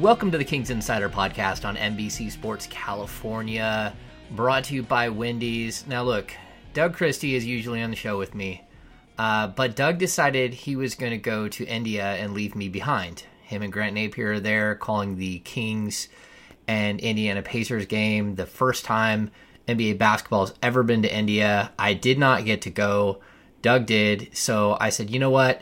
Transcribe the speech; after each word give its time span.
Welcome 0.00 0.30
to 0.30 0.38
the 0.38 0.44
Kings 0.44 0.70
Insider 0.70 1.10
Podcast 1.10 1.66
on 1.66 1.76
NBC 1.76 2.32
Sports 2.32 2.66
California, 2.70 3.94
brought 4.30 4.64
to 4.64 4.74
you 4.74 4.82
by 4.82 5.10
Wendy's. 5.10 5.86
Now, 5.86 6.02
look, 6.02 6.32
Doug 6.72 6.94
Christie 6.94 7.34
is 7.34 7.44
usually 7.44 7.82
on 7.82 7.90
the 7.90 7.96
show 7.96 8.16
with 8.16 8.34
me, 8.34 8.64
uh, 9.18 9.48
but 9.48 9.76
Doug 9.76 9.98
decided 9.98 10.54
he 10.54 10.76
was 10.76 10.94
going 10.94 11.12
to 11.12 11.18
go 11.18 11.46
to 11.46 11.66
India 11.66 12.14
and 12.14 12.32
leave 12.32 12.54
me 12.54 12.70
behind. 12.70 13.24
Him 13.42 13.60
and 13.60 13.70
Grant 13.70 13.94
Napear 13.94 14.36
are 14.36 14.40
there 14.40 14.76
calling 14.76 15.16
the 15.16 15.40
Kings 15.40 16.08
and 16.66 16.98
Indiana 16.98 17.42
Pacers 17.42 17.84
game, 17.84 18.36
the 18.36 18.46
first 18.46 18.86
time 18.86 19.30
NBA 19.68 19.98
basketball 19.98 20.46
has 20.46 20.54
ever 20.62 20.82
been 20.82 21.02
to 21.02 21.14
India. 21.14 21.70
I 21.78 21.92
did 21.92 22.18
not 22.18 22.46
get 22.46 22.62
to 22.62 22.70
go, 22.70 23.20
Doug 23.60 23.84
did, 23.84 24.30
so 24.32 24.74
I 24.80 24.88
said, 24.88 25.10
you 25.10 25.18
know 25.18 25.28
what? 25.28 25.60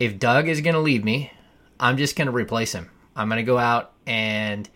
If 0.00 0.18
Doug 0.18 0.48
is 0.48 0.60
going 0.60 0.74
to 0.74 0.80
leave 0.80 1.04
me, 1.04 1.30
I'm 1.78 1.96
just 1.96 2.16
going 2.16 2.26
to 2.26 2.32
replace 2.32 2.72
him. 2.72 2.90
I'm 3.20 3.28
going 3.28 3.36
to 3.36 3.42
go 3.42 3.58
out 3.58 3.92
and 4.06 4.66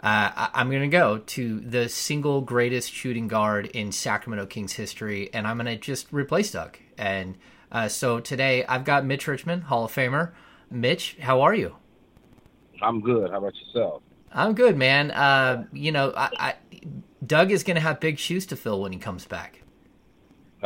uh, 0.00 0.30
I- 0.36 0.50
I'm 0.54 0.68
going 0.68 0.82
to 0.82 0.88
go 0.88 1.18
to 1.18 1.60
the 1.60 1.88
single 1.88 2.42
greatest 2.42 2.92
shooting 2.92 3.28
guard 3.28 3.66
in 3.66 3.92
Sacramento 3.92 4.44
Kings 4.46 4.74
history, 4.74 5.30
and 5.32 5.46
I'm 5.46 5.56
going 5.56 5.66
to 5.66 5.76
just 5.76 6.12
replace 6.12 6.50
Doug. 6.50 6.76
And 6.98 7.38
uh, 7.72 7.88
so 7.88 8.20
today 8.20 8.64
I've 8.66 8.84
got 8.84 9.06
Mitch 9.06 9.26
Richmond, 9.26 9.64
Hall 9.64 9.84
of 9.84 9.92
Famer. 9.92 10.32
Mitch, 10.70 11.16
how 11.20 11.40
are 11.40 11.54
you? 11.54 11.76
I'm 12.82 13.00
good. 13.00 13.30
How 13.30 13.38
about 13.38 13.54
yourself? 13.56 14.02
I'm 14.32 14.52
good, 14.52 14.76
man. 14.76 15.10
Uh, 15.10 15.64
you 15.72 15.90
know, 15.90 16.12
I, 16.14 16.30
I, 16.38 16.54
Doug 17.26 17.50
is 17.50 17.62
going 17.62 17.76
to 17.76 17.80
have 17.80 18.00
big 18.00 18.18
shoes 18.18 18.44
to 18.46 18.56
fill 18.56 18.82
when 18.82 18.92
he 18.92 18.98
comes 18.98 19.24
back. 19.24 19.62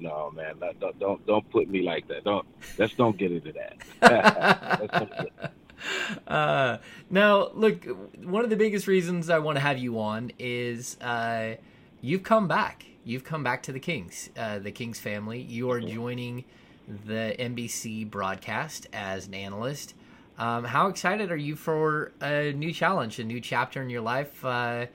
no, 0.00 0.32
man. 0.34 0.56
Don't, 0.80 0.98
don't 0.98 1.26
don't 1.26 1.48
put 1.50 1.68
me 1.68 1.82
like 1.82 2.08
that. 2.08 2.24
Don't 2.24 2.46
let's 2.78 2.94
don't 2.94 3.16
get 3.16 3.30
into 3.30 3.52
that. 4.00 5.52
Let's 5.76 6.16
don't 6.16 6.24
get- 6.26 6.32
Uh, 6.32 6.78
now, 7.10 7.48
look, 7.54 7.84
one 8.22 8.44
of 8.44 8.50
the 8.50 8.56
biggest 8.56 8.86
reasons 8.86 9.30
I 9.30 9.38
want 9.38 9.56
to 9.56 9.60
have 9.60 9.78
you 9.78 9.98
on 10.00 10.32
is 10.38 10.98
uh, 11.00 11.56
you've 12.00 12.22
come 12.22 12.48
back. 12.48 12.86
You've 13.04 13.24
come 13.24 13.42
back 13.44 13.62
to 13.64 13.72
the 13.72 13.80
Kings, 13.80 14.30
uh, 14.36 14.58
the 14.58 14.72
Kings 14.72 14.98
family. 14.98 15.40
You 15.40 15.70
are 15.70 15.80
joining 15.80 16.44
the 17.06 17.34
NBC 17.38 18.10
broadcast 18.10 18.86
as 18.92 19.26
an 19.26 19.34
analyst. 19.34 19.94
Um, 20.38 20.64
how 20.64 20.88
excited 20.88 21.30
are 21.30 21.36
you 21.36 21.54
for 21.54 22.12
a 22.20 22.52
new 22.52 22.72
challenge, 22.72 23.18
a 23.18 23.24
new 23.24 23.40
chapter 23.40 23.80
in 23.82 23.90
your 23.90 24.00
life? 24.00 24.44
Uh, 24.44 24.86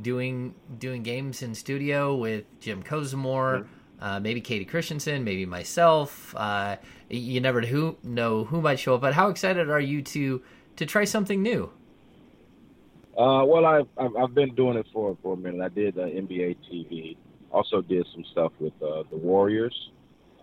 doing 0.00 0.54
doing 0.78 1.02
games 1.02 1.42
in 1.42 1.54
studio 1.54 2.14
with 2.14 2.44
Jim 2.60 2.82
Kozimor, 2.82 3.66
uh, 4.00 4.20
maybe 4.20 4.40
Kayte 4.40 4.68
Christensen, 4.68 5.24
maybe 5.24 5.46
myself. 5.46 6.34
Uh, 6.36 6.76
you 7.08 7.40
never 7.40 7.60
who 7.62 7.96
know 8.02 8.44
who 8.44 8.60
might 8.60 8.78
show 8.78 8.94
up, 8.94 9.00
but 9.00 9.14
how 9.14 9.28
excited 9.28 9.70
are 9.70 9.80
you 9.80 10.02
to 10.02 10.42
to 10.76 10.86
try 10.86 11.04
something 11.04 11.42
new? 11.42 11.70
Uh, 13.16 13.42
well, 13.46 13.64
I've, 13.64 13.88
I've 13.96 14.16
I've 14.16 14.34
been 14.34 14.54
doing 14.54 14.76
it 14.76 14.86
for 14.92 15.16
for 15.22 15.34
a 15.34 15.36
minute. 15.36 15.62
I 15.62 15.68
did 15.68 15.98
uh, 15.98 16.02
NBA 16.02 16.56
TV. 16.70 17.16
Also 17.50 17.80
did 17.80 18.06
some 18.12 18.24
stuff 18.32 18.52
with 18.58 18.74
uh, 18.82 19.04
the 19.10 19.16
Warriors 19.16 19.90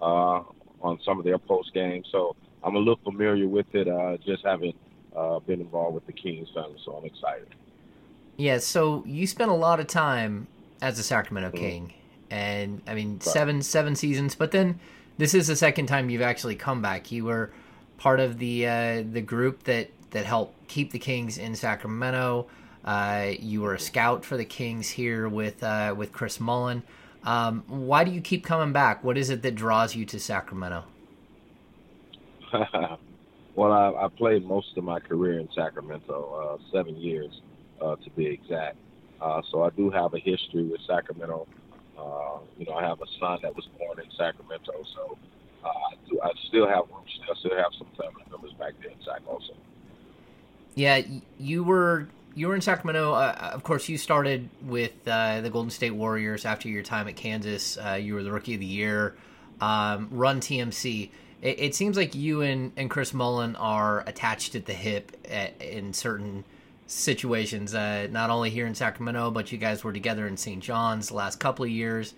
uh, 0.01 0.41
on 0.81 0.99
some 1.05 1.19
of 1.19 1.25
their 1.25 1.37
post 1.37 1.73
games. 1.73 2.07
So 2.11 2.35
I'm 2.63 2.75
a 2.75 2.79
little 2.79 2.99
familiar 3.03 3.47
with 3.47 3.67
it. 3.73 3.87
Uh, 3.87 4.17
just 4.25 4.43
haven't 4.45 4.75
uh, 5.15 5.39
been 5.39 5.61
involved 5.61 5.95
with 5.95 6.05
the 6.07 6.13
Kings 6.13 6.47
family, 6.53 6.77
so 6.83 6.93
I'm 6.93 7.05
excited. 7.05 7.47
Yeah, 8.37 8.57
so 8.57 9.03
you 9.05 9.27
spent 9.27 9.51
a 9.51 9.55
lot 9.55 9.79
of 9.79 9.87
time 9.87 10.47
as 10.81 10.97
a 10.97 11.03
Sacramento 11.03 11.55
King, 11.55 11.93
and 12.33 12.81
I 12.87 12.95
mean 12.95 13.21
seven 13.21 13.61
seven 13.61 13.95
seasons, 13.95 14.33
but 14.33 14.51
then 14.51 14.79
this 15.19 15.35
is 15.35 15.47
the 15.47 15.55
second 15.55 15.85
time 15.85 16.09
you've 16.09 16.23
actually 16.23 16.55
come 16.55 16.81
back. 16.81 17.11
You 17.11 17.25
were 17.25 17.51
part 17.97 18.19
of 18.19 18.39
the 18.39 18.67
uh, 18.67 19.03
the 19.11 19.21
group 19.21 19.63
that 19.65 19.91
that 20.09 20.25
helped 20.25 20.67
keep 20.67 20.91
the 20.91 20.99
Kings 20.99 21.37
in 21.37 21.55
Sacramento. 21.55 22.47
Uh, 22.83 23.31
you 23.39 23.61
were 23.61 23.75
a 23.75 23.79
scout 23.79 24.25
for 24.25 24.35
the 24.35 24.45
Kings 24.45 24.89
here 24.89 25.29
with 25.29 25.63
uh, 25.63 25.93
with 25.95 26.11
Chris 26.11 26.39
Mullin. 26.39 26.81
Um, 27.23 27.63
why 27.67 28.03
do 28.03 28.09
you 28.09 28.19
keep 28.19 28.43
coming 28.43 28.73
back? 28.73 29.03
What 29.03 29.15
is 29.15 29.29
it 29.29 29.43
that 29.43 29.53
draws 29.53 29.95
you 29.95 30.03
to 30.07 30.19
Sacramento? 30.19 30.85
well, 33.55 33.71
I, 33.71 34.05
I 34.05 34.07
played 34.09 34.43
most 34.43 34.75
of 34.75 34.83
my 34.83 34.99
career 34.99 35.39
in 35.39 35.47
Sacramento, 35.55 36.59
uh, 36.59 36.71
seven 36.71 36.97
years 36.97 37.41
uh, 37.79 37.95
to 37.95 38.09
be 38.09 38.25
exact. 38.25 38.77
Uh, 39.21 39.41
so 39.51 39.63
I 39.63 39.69
do 39.69 39.89
have 39.91 40.15
a 40.15 40.19
history 40.19 40.63
with 40.63 40.81
Sacramento. 40.85 41.47
Uh, 41.97 42.39
you 42.57 42.65
know, 42.65 42.73
I 42.73 42.83
have 42.83 43.01
a 43.01 43.05
son 43.19 43.39
that 43.43 43.55
was 43.55 43.67
born 43.77 43.99
in 43.99 44.09
Sacramento, 44.17 44.73
so 44.95 45.17
uh, 45.63 45.69
I, 46.23 46.31
still 46.47 46.67
have 46.67 46.83
roots. 46.93 47.19
I 47.29 47.39
still 47.39 47.55
have 47.55 47.71
some 47.77 47.87
family 47.97 48.23
members 48.29 48.53
back 48.53 48.73
there 48.81 48.91
in 48.91 48.97
Sac 49.05 49.21
also. 49.27 49.53
Yeah, 50.75 51.01
you 51.39 51.63
were 51.63 52.07
you 52.35 52.47
were 52.47 52.55
in 52.55 52.61
Sacramento. 52.61 53.13
Uh, 53.13 53.51
of 53.53 53.63
course, 53.63 53.87
you 53.89 53.97
started 53.97 54.49
with 54.63 55.07
uh, 55.07 55.41
the 55.41 55.49
Golden 55.49 55.69
State 55.69 55.91
Warriors 55.91 56.45
after 56.45 56.67
your 56.67 56.83
time 56.83 57.07
at 57.07 57.15
Kansas. 57.15 57.77
Uh, 57.77 57.93
you 57.93 58.15
were 58.15 58.23
the 58.23 58.31
Rookie 58.31 58.55
of 58.55 58.59
the 58.59 58.65
Year. 58.65 59.15
Um, 59.61 60.09
run 60.11 60.39
TMC. 60.39 61.11
It, 61.41 61.59
it 61.59 61.75
seems 61.75 61.95
like 61.95 62.15
you 62.15 62.41
and, 62.41 62.71
and 62.75 62.89
Chris 62.89 63.13
Mullin 63.13 63.55
are 63.55 64.01
attached 64.07 64.55
at 64.55 64.65
the 64.65 64.73
hip 64.73 65.15
at, 65.29 65.61
in 65.61 65.93
certain 65.93 66.43
situations. 66.93 67.73
Uh, 67.73 68.07
not 68.11 68.29
only 68.29 68.49
here 68.49 68.65
in 68.65 68.75
Sacramento, 68.75 69.31
but 69.31 69.51
you 69.51 69.57
guys 69.57 69.83
were 69.83 69.93
together 69.93 70.27
in 70.27 70.37
St. 70.37 70.61
John's 70.61 71.09
the 71.09 71.15
last 71.15 71.39
couple 71.39 71.65
of 71.65 71.71
years. 71.71 72.13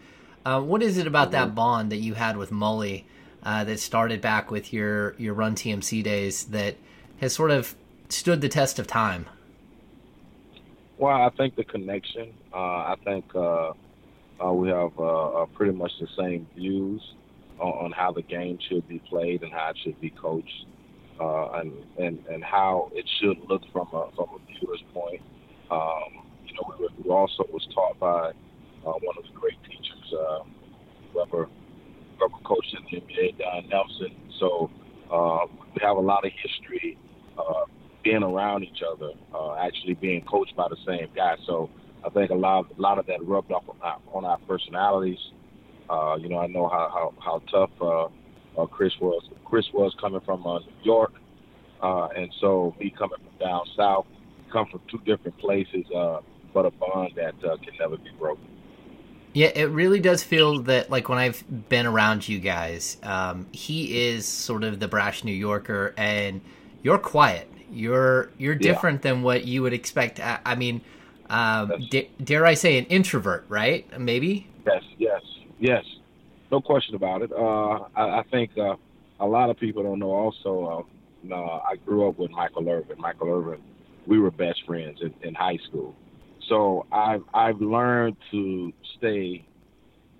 Uh, 0.45 0.61
what 0.61 0.83
is 0.83 0.97
it 0.97 1.07
about 1.07 1.31
that 1.31 1.55
bond 1.55 1.91
that 1.91 1.97
you 1.97 2.13
had 2.13 2.37
with 2.37 2.51
Mully 2.51 3.03
uh, 3.43 3.63
that 3.63 3.79
started 3.79 4.21
back 4.21 4.51
with 4.51 4.71
your 4.71 5.15
your 5.17 5.33
Run 5.33 5.55
TMC 5.55 6.03
days 6.03 6.45
that 6.45 6.75
has 7.17 7.33
sort 7.33 7.51
of 7.51 7.75
stood 8.09 8.41
the 8.41 8.49
test 8.49 8.77
of 8.77 8.85
time? 8.85 9.25
Well, 10.97 11.15
I 11.15 11.29
think 11.29 11.55
the 11.55 11.63
connection. 11.63 12.33
Uh, 12.53 12.57
I 12.57 12.95
think 13.03 13.25
uh, 13.35 13.71
uh, 14.43 14.53
we 14.53 14.69
have 14.69 14.93
pretty 15.53 15.73
much 15.73 15.91
the 15.99 16.07
same 16.17 16.47
views 16.55 17.01
on, 17.59 17.85
on 17.85 17.91
how 17.91 18.11
the 18.11 18.21
game 18.21 18.59
should 18.69 18.87
be 18.87 18.99
played 18.99 19.43
and 19.43 19.51
how 19.51 19.69
it 19.69 19.77
should 19.83 19.99
be 19.99 20.09
coached, 20.09 20.65
uh, 21.19 21.51
and, 21.59 21.71
and 21.97 22.25
and 22.27 22.43
how 22.43 22.91
it 22.93 23.05
should 23.19 23.37
look 23.49 23.61
from 23.71 23.87
a 23.93 24.09
from 24.15 24.27
a 24.35 24.39
viewer's 24.47 24.83
point. 24.93 25.21
Um, 25.71 26.25
you 26.45 26.53
know, 26.55 26.73
we, 26.79 27.03
we 27.03 27.09
also 27.09 27.45
was 27.51 27.67
taught 27.73 27.99
by 27.99 28.29
uh, 28.85 28.93
one 29.01 29.15
of 29.17 29.23
the 29.23 29.39
great 29.39 29.57
teachers, 29.63 30.13
uh, 30.13 30.43
whoever 31.13 31.49
whoever 32.17 32.43
coached 32.43 32.75
in 32.75 32.83
the 32.91 33.05
NBA, 33.05 33.37
Don 33.39 33.69
Nelson. 33.69 34.15
So 34.39 34.69
um, 35.11 35.57
we 35.73 35.81
have 35.81 35.97
a 35.97 36.01
lot 36.01 36.25
of 36.25 36.31
history 36.41 36.97
uh, 37.37 37.65
being 38.03 38.23
around 38.23 38.63
each 38.63 38.81
other, 38.89 39.11
uh, 39.33 39.55
actually 39.55 39.95
being 39.95 40.21
coached 40.25 40.55
by 40.55 40.67
the 40.69 40.77
same 40.85 41.07
guy. 41.15 41.35
So 41.45 41.69
I 42.05 42.09
think 42.09 42.29
a 42.29 42.35
lot, 42.35 42.65
a 42.77 42.81
lot 42.81 42.99
of 42.99 43.05
that 43.07 43.25
rubbed 43.25 43.51
off 43.51 43.63
on 43.67 43.77
our, 43.81 43.97
on 44.13 44.25
our 44.25 44.37
personalities. 44.47 45.19
Uh, 45.89 46.15
you 46.19 46.29
know, 46.29 46.39
I 46.39 46.47
know 46.47 46.67
how 46.67 46.89
how, 46.93 47.13
how 47.19 47.41
tough 47.51 47.71
uh, 47.81 48.07
uh, 48.57 48.65
Chris 48.65 48.93
was. 48.99 49.23
Chris 49.43 49.65
was 49.73 49.95
coming 49.99 50.21
from 50.21 50.45
uh, 50.45 50.59
New 50.59 50.65
York, 50.83 51.13
uh, 51.81 52.07
and 52.15 52.31
so 52.39 52.75
me 52.79 52.89
coming 52.89 53.17
from 53.17 53.47
down 53.47 53.61
south, 53.75 54.05
come 54.51 54.67
from 54.67 54.81
two 54.89 54.99
different 55.05 55.37
places, 55.37 55.85
uh, 55.95 56.19
but 56.53 56.65
a 56.65 56.71
bond 56.71 57.13
that 57.15 57.35
uh, 57.43 57.57
can 57.57 57.73
never 57.79 57.97
be 57.97 58.11
broken. 58.17 58.47
Yeah, 59.33 59.51
it 59.53 59.65
really 59.65 59.99
does 59.99 60.23
feel 60.23 60.61
that 60.63 60.89
like 60.89 61.09
when 61.09 61.17
I've 61.17 61.43
been 61.67 61.85
around 61.85 62.27
you 62.27 62.39
guys, 62.39 62.97
um, 63.03 63.47
he 63.51 64.07
is 64.07 64.25
sort 64.25 64.63
of 64.63 64.79
the 64.79 64.87
brash 64.87 65.25
New 65.25 65.33
Yorker, 65.33 65.93
and 65.97 66.39
you're 66.83 66.97
quiet. 66.97 67.51
You're 67.69 68.29
you're 68.37 68.55
different 68.55 69.03
yeah. 69.03 69.11
than 69.11 69.23
what 69.23 69.43
you 69.43 69.61
would 69.63 69.73
expect. 69.73 70.21
I, 70.21 70.39
I 70.45 70.55
mean, 70.55 70.79
um, 71.29 71.73
d- 71.89 72.09
dare 72.23 72.45
I 72.45 72.53
say, 72.53 72.77
an 72.77 72.85
introvert, 72.85 73.45
right? 73.49 73.85
Maybe. 73.99 74.47
Yes, 74.65 74.83
yes, 74.97 75.21
yes. 75.59 75.83
No 76.51 76.61
question 76.61 76.95
about 76.95 77.21
it. 77.21 77.31
Uh, 77.31 77.87
I, 77.95 78.19
I, 78.19 78.23
think 78.31 78.51
uh, 78.57 78.75
a 79.19 79.25
lot 79.25 79.49
of 79.49 79.57
people 79.57 79.83
don't 79.83 79.99
know. 79.99 80.11
Also, 80.11 80.85
uh, 81.31 81.35
I 81.35 81.75
grew 81.85 82.07
up 82.07 82.19
with 82.19 82.31
Michael 82.31 82.69
Irvin. 82.69 82.99
Michael 82.99 83.29
Irvin, 83.29 83.61
we 84.05 84.19
were 84.19 84.31
best 84.31 84.63
friends 84.65 84.99
in, 85.01 85.13
in 85.21 85.33
high 85.33 85.57
school. 85.67 85.95
So 86.47 86.85
I've 86.91 87.23
I've 87.33 87.59
learned 87.59 88.17
to 88.31 88.71
stay 88.97 89.45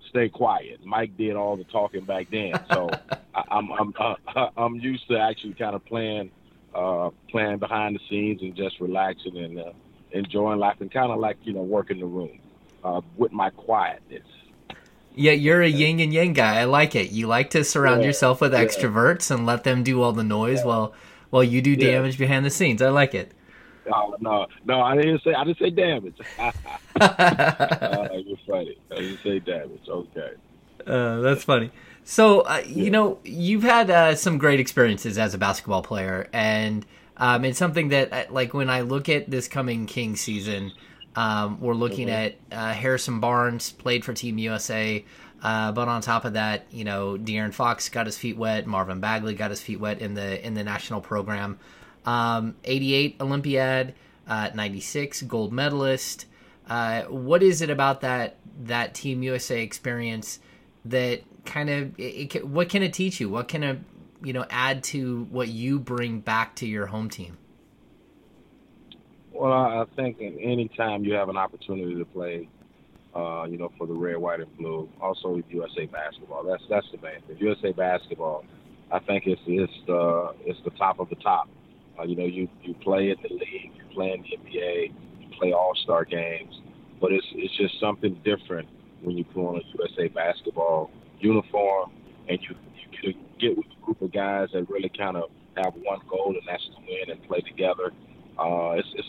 stay 0.09 0.29
quiet. 0.29 0.83
Mike 0.83 1.15
did 1.17 1.35
all 1.35 1.55
the 1.55 1.65
talking 1.65 2.05
back 2.05 2.27
then, 2.31 2.53
so 2.71 2.89
I, 3.35 3.43
I'm 3.51 3.71
I'm 3.71 3.93
uh, 3.99 4.47
I'm 4.57 4.75
used 4.75 5.07
to 5.09 5.19
actually 5.19 5.53
kind 5.53 5.75
of 5.75 5.85
playing 5.85 6.31
uh, 6.73 7.11
playing 7.29 7.59
behind 7.59 7.95
the 7.95 7.99
scenes 8.09 8.41
and 8.41 8.55
just 8.55 8.79
relaxing 8.79 9.37
and 9.37 9.59
uh, 9.59 9.71
enjoying 10.11 10.59
life 10.59 10.77
and 10.79 10.91
kind 10.91 11.11
of 11.11 11.19
like 11.19 11.37
you 11.43 11.53
know 11.53 11.61
working 11.61 11.99
the 11.99 12.05
room 12.05 12.39
uh, 12.83 13.01
with 13.17 13.31
my 13.31 13.49
quietness. 13.51 14.25
Yeah, 15.15 15.31
you're 15.31 15.61
a 15.61 15.67
yin 15.67 15.99
and 15.99 16.13
yang 16.13 16.33
guy. 16.33 16.59
I 16.59 16.65
like 16.65 16.95
it. 16.95 17.11
You 17.11 17.27
like 17.27 17.49
to 17.51 17.63
surround 17.63 18.01
yeah, 18.01 18.07
yourself 18.07 18.41
with 18.41 18.53
yeah. 18.53 18.63
extroverts 18.63 19.31
and 19.31 19.45
let 19.45 19.63
them 19.63 19.83
do 19.83 20.01
all 20.01 20.11
the 20.11 20.23
noise 20.23 20.59
yeah. 20.59 20.65
while 20.65 20.93
while 21.29 21.43
you 21.43 21.61
do 21.61 21.75
damage 21.75 22.17
behind 22.17 22.45
the 22.45 22.49
scenes. 22.49 22.81
I 22.81 22.89
like 22.89 23.13
it. 23.13 23.31
No, 23.87 24.15
no, 24.19 24.47
no. 24.65 24.81
I 24.81 24.95
didn't 24.95 25.21
say. 25.23 25.33
I 25.33 25.43
didn't 25.43 25.59
say 25.59 25.69
damage. 25.69 26.15
uh, 26.39 28.07
you're 28.13 28.37
funny. 28.47 28.77
I 28.91 28.95
didn't 28.95 29.19
say 29.23 29.39
damage. 29.39 29.87
Okay. 29.87 30.33
Uh, 30.85 31.19
that's 31.21 31.43
funny. 31.43 31.71
So, 32.03 32.41
uh, 32.41 32.61
you 32.67 32.91
know, 32.91 33.19
you've 33.23 33.63
had 33.63 33.89
uh, 33.89 34.15
some 34.15 34.37
great 34.37 34.59
experiences 34.59 35.17
as 35.17 35.33
a 35.33 35.37
basketball 35.39 35.81
player, 35.81 36.29
and 36.31 36.85
um, 37.17 37.43
it's 37.45 37.57
something 37.57 37.89
that, 37.89 38.13
uh, 38.13 38.25
like, 38.29 38.53
when 38.53 38.69
I 38.69 38.81
look 38.81 39.09
at 39.09 39.31
this 39.31 39.47
coming 39.47 39.87
King 39.87 40.15
season, 40.15 40.71
um, 41.15 41.59
we're 41.61 41.73
looking 41.73 42.07
mm-hmm. 42.07 42.35
at 42.51 42.57
uh, 42.57 42.73
Harrison 42.73 43.19
Barnes 43.19 43.71
played 43.71 44.03
for 44.03 44.13
Team 44.13 44.37
USA, 44.37 45.03
uh, 45.41 45.71
but 45.71 45.87
on 45.87 46.01
top 46.01 46.25
of 46.25 46.33
that, 46.33 46.65
you 46.71 46.83
know, 46.83 47.17
De'Aaron 47.17 47.53
Fox 47.53 47.89
got 47.89 48.05
his 48.05 48.17
feet 48.17 48.37
wet, 48.37 48.67
Marvin 48.67 48.99
Bagley 48.99 49.35
got 49.35 49.51
his 49.51 49.61
feet 49.61 49.79
wet 49.79 49.99
in 49.99 50.13
the 50.13 50.45
in 50.45 50.53
the 50.53 50.63
national 50.63 51.01
program. 51.01 51.59
Um, 52.05 52.55
88 52.63 53.17
Olympiad, 53.19 53.93
uh, 54.27 54.49
96 54.53 55.23
gold 55.23 55.53
medalist. 55.53 56.25
Uh, 56.67 57.03
what 57.03 57.43
is 57.43 57.61
it 57.61 57.69
about 57.69 58.01
that 58.01 58.37
that 58.63 58.93
Team 58.93 59.23
USA 59.23 59.61
experience 59.61 60.39
that 60.85 61.21
kind 61.45 61.69
of 61.69 61.99
it, 61.99 62.35
it, 62.35 62.47
what 62.47 62.69
can 62.69 62.83
it 62.83 62.93
teach 62.93 63.19
you? 63.19 63.29
What 63.29 63.47
can 63.47 63.63
it 63.63 63.79
you 64.23 64.33
know 64.33 64.45
add 64.49 64.83
to 64.85 65.25
what 65.29 65.47
you 65.47 65.79
bring 65.79 66.19
back 66.19 66.55
to 66.55 66.65
your 66.65 66.87
home 66.87 67.09
team? 67.09 67.37
Well, 69.35 69.51
I 69.51 69.83
think 69.97 70.19
in 70.19 70.39
any 70.39 70.69
time 70.77 71.03
you 71.03 71.13
have 71.15 71.27
an 71.27 71.35
opportunity 71.35 71.93
to 71.95 72.05
play, 72.05 72.47
uh, 73.13 73.43
you 73.43 73.57
know, 73.57 73.69
for 73.77 73.85
the 73.85 73.93
red, 73.93 74.15
white, 74.15 74.39
and 74.39 74.57
blue, 74.57 74.89
also 75.01 75.29
with 75.35 75.43
USA 75.49 75.87
basketball. 75.87 76.45
That's 76.45 76.63
that's 76.69 76.87
the 76.91 76.99
main 76.99 77.21
thing. 77.27 77.37
USA 77.39 77.73
basketball, 77.73 78.45
I 78.93 78.99
think 78.99 79.23
it's 79.27 79.41
it's 79.45 79.73
the 79.87 80.33
it's 80.45 80.59
the 80.63 80.71
top 80.71 81.01
of 81.01 81.09
the 81.09 81.17
top. 81.17 81.49
Uh, 81.99 82.03
you 82.03 82.15
know, 82.15 82.23
you 82.23 82.47
you 82.63 82.75
play 82.75 83.09
in 83.09 83.17
the 83.21 83.27
league, 83.27 83.73
you 83.75 83.83
play 83.93 84.13
in 84.13 84.21
the 84.21 84.37
NBA, 84.37 84.93
you 85.19 85.27
play 85.37 85.51
All 85.51 85.75
Star 85.83 86.05
games, 86.05 86.53
but 87.01 87.11
it's 87.11 87.27
it's 87.33 87.57
just 87.57 87.77
something 87.77 88.13
different 88.23 88.69
when 89.01 89.17
you 89.17 89.25
put 89.25 89.45
on 89.49 89.57
a 89.57 89.77
USA 89.77 90.07
basketball 90.07 90.91
uniform 91.19 91.91
and 92.29 92.39
you 92.41 92.55
you 93.03 93.13
get 93.37 93.57
with 93.57 93.65
a 93.67 93.85
group 93.85 94.01
of 94.01 94.13
guys 94.13 94.47
that 94.53 94.69
really 94.69 94.91
kind 94.97 95.17
of 95.17 95.29
have 95.57 95.73
one 95.83 95.99
goal, 96.09 96.29
and 96.29 96.47
that's 96.47 96.63
to 96.67 96.79
win 96.87 97.11
and 97.11 97.21
play 97.27 97.41
together 97.41 97.91
uh, 98.37 98.75
it's, 98.75 98.87
it's 98.95 99.07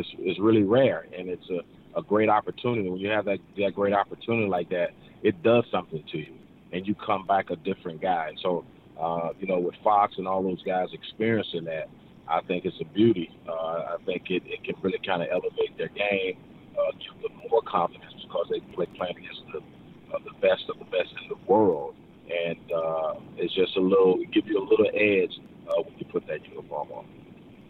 it's, 0.00 0.08
it's 0.18 0.40
really 0.40 0.62
rare, 0.62 1.06
and 1.16 1.28
it's 1.28 1.48
a, 1.50 1.60
a 1.98 2.02
great 2.02 2.28
opportunity. 2.28 2.88
When 2.88 2.98
you 2.98 3.10
have 3.10 3.24
that 3.26 3.38
that 3.58 3.74
great 3.74 3.94
opportunity 3.94 4.48
like 4.48 4.68
that, 4.70 4.90
it 5.22 5.42
does 5.42 5.64
something 5.70 6.02
to 6.12 6.18
you, 6.18 6.34
and 6.72 6.86
you 6.86 6.94
come 6.94 7.26
back 7.26 7.50
a 7.50 7.56
different 7.56 8.00
guy. 8.00 8.32
So, 8.42 8.64
uh, 8.98 9.30
you 9.38 9.46
know, 9.46 9.58
with 9.58 9.74
Fox 9.84 10.14
and 10.18 10.26
all 10.26 10.42
those 10.42 10.62
guys 10.62 10.88
experiencing 10.92 11.64
that, 11.64 11.88
I 12.28 12.40
think 12.42 12.64
it's 12.64 12.80
a 12.80 12.84
beauty. 12.84 13.30
Uh, 13.48 13.94
I 13.94 13.96
think 14.06 14.30
it, 14.30 14.42
it 14.46 14.64
can 14.64 14.76
really 14.82 15.00
kind 15.04 15.22
of 15.22 15.28
elevate 15.30 15.76
their 15.78 15.88
game, 15.88 16.36
uh, 16.78 16.92
give 17.02 17.22
them 17.22 17.34
more 17.50 17.62
confidence 17.62 18.14
because 18.22 18.46
they 18.50 18.60
play 18.74 18.86
playing 18.96 19.18
against 19.18 19.42
the 19.52 19.60
uh, 20.14 20.18
the 20.24 20.34
best 20.40 20.64
of 20.68 20.78
the 20.78 20.84
best 20.86 21.10
in 21.22 21.28
the 21.28 21.38
world, 21.46 21.94
and 22.46 22.58
uh, 22.72 23.14
it's 23.36 23.54
just 23.54 23.76
a 23.76 23.80
little 23.80 24.18
give 24.32 24.46
you 24.46 24.58
a 24.58 24.66
little 24.66 24.90
edge 24.94 25.34
uh, 25.68 25.82
when 25.82 25.94
you 25.98 26.06
put 26.06 26.26
that 26.26 26.40
uniform 26.48 26.88
on. 26.92 27.19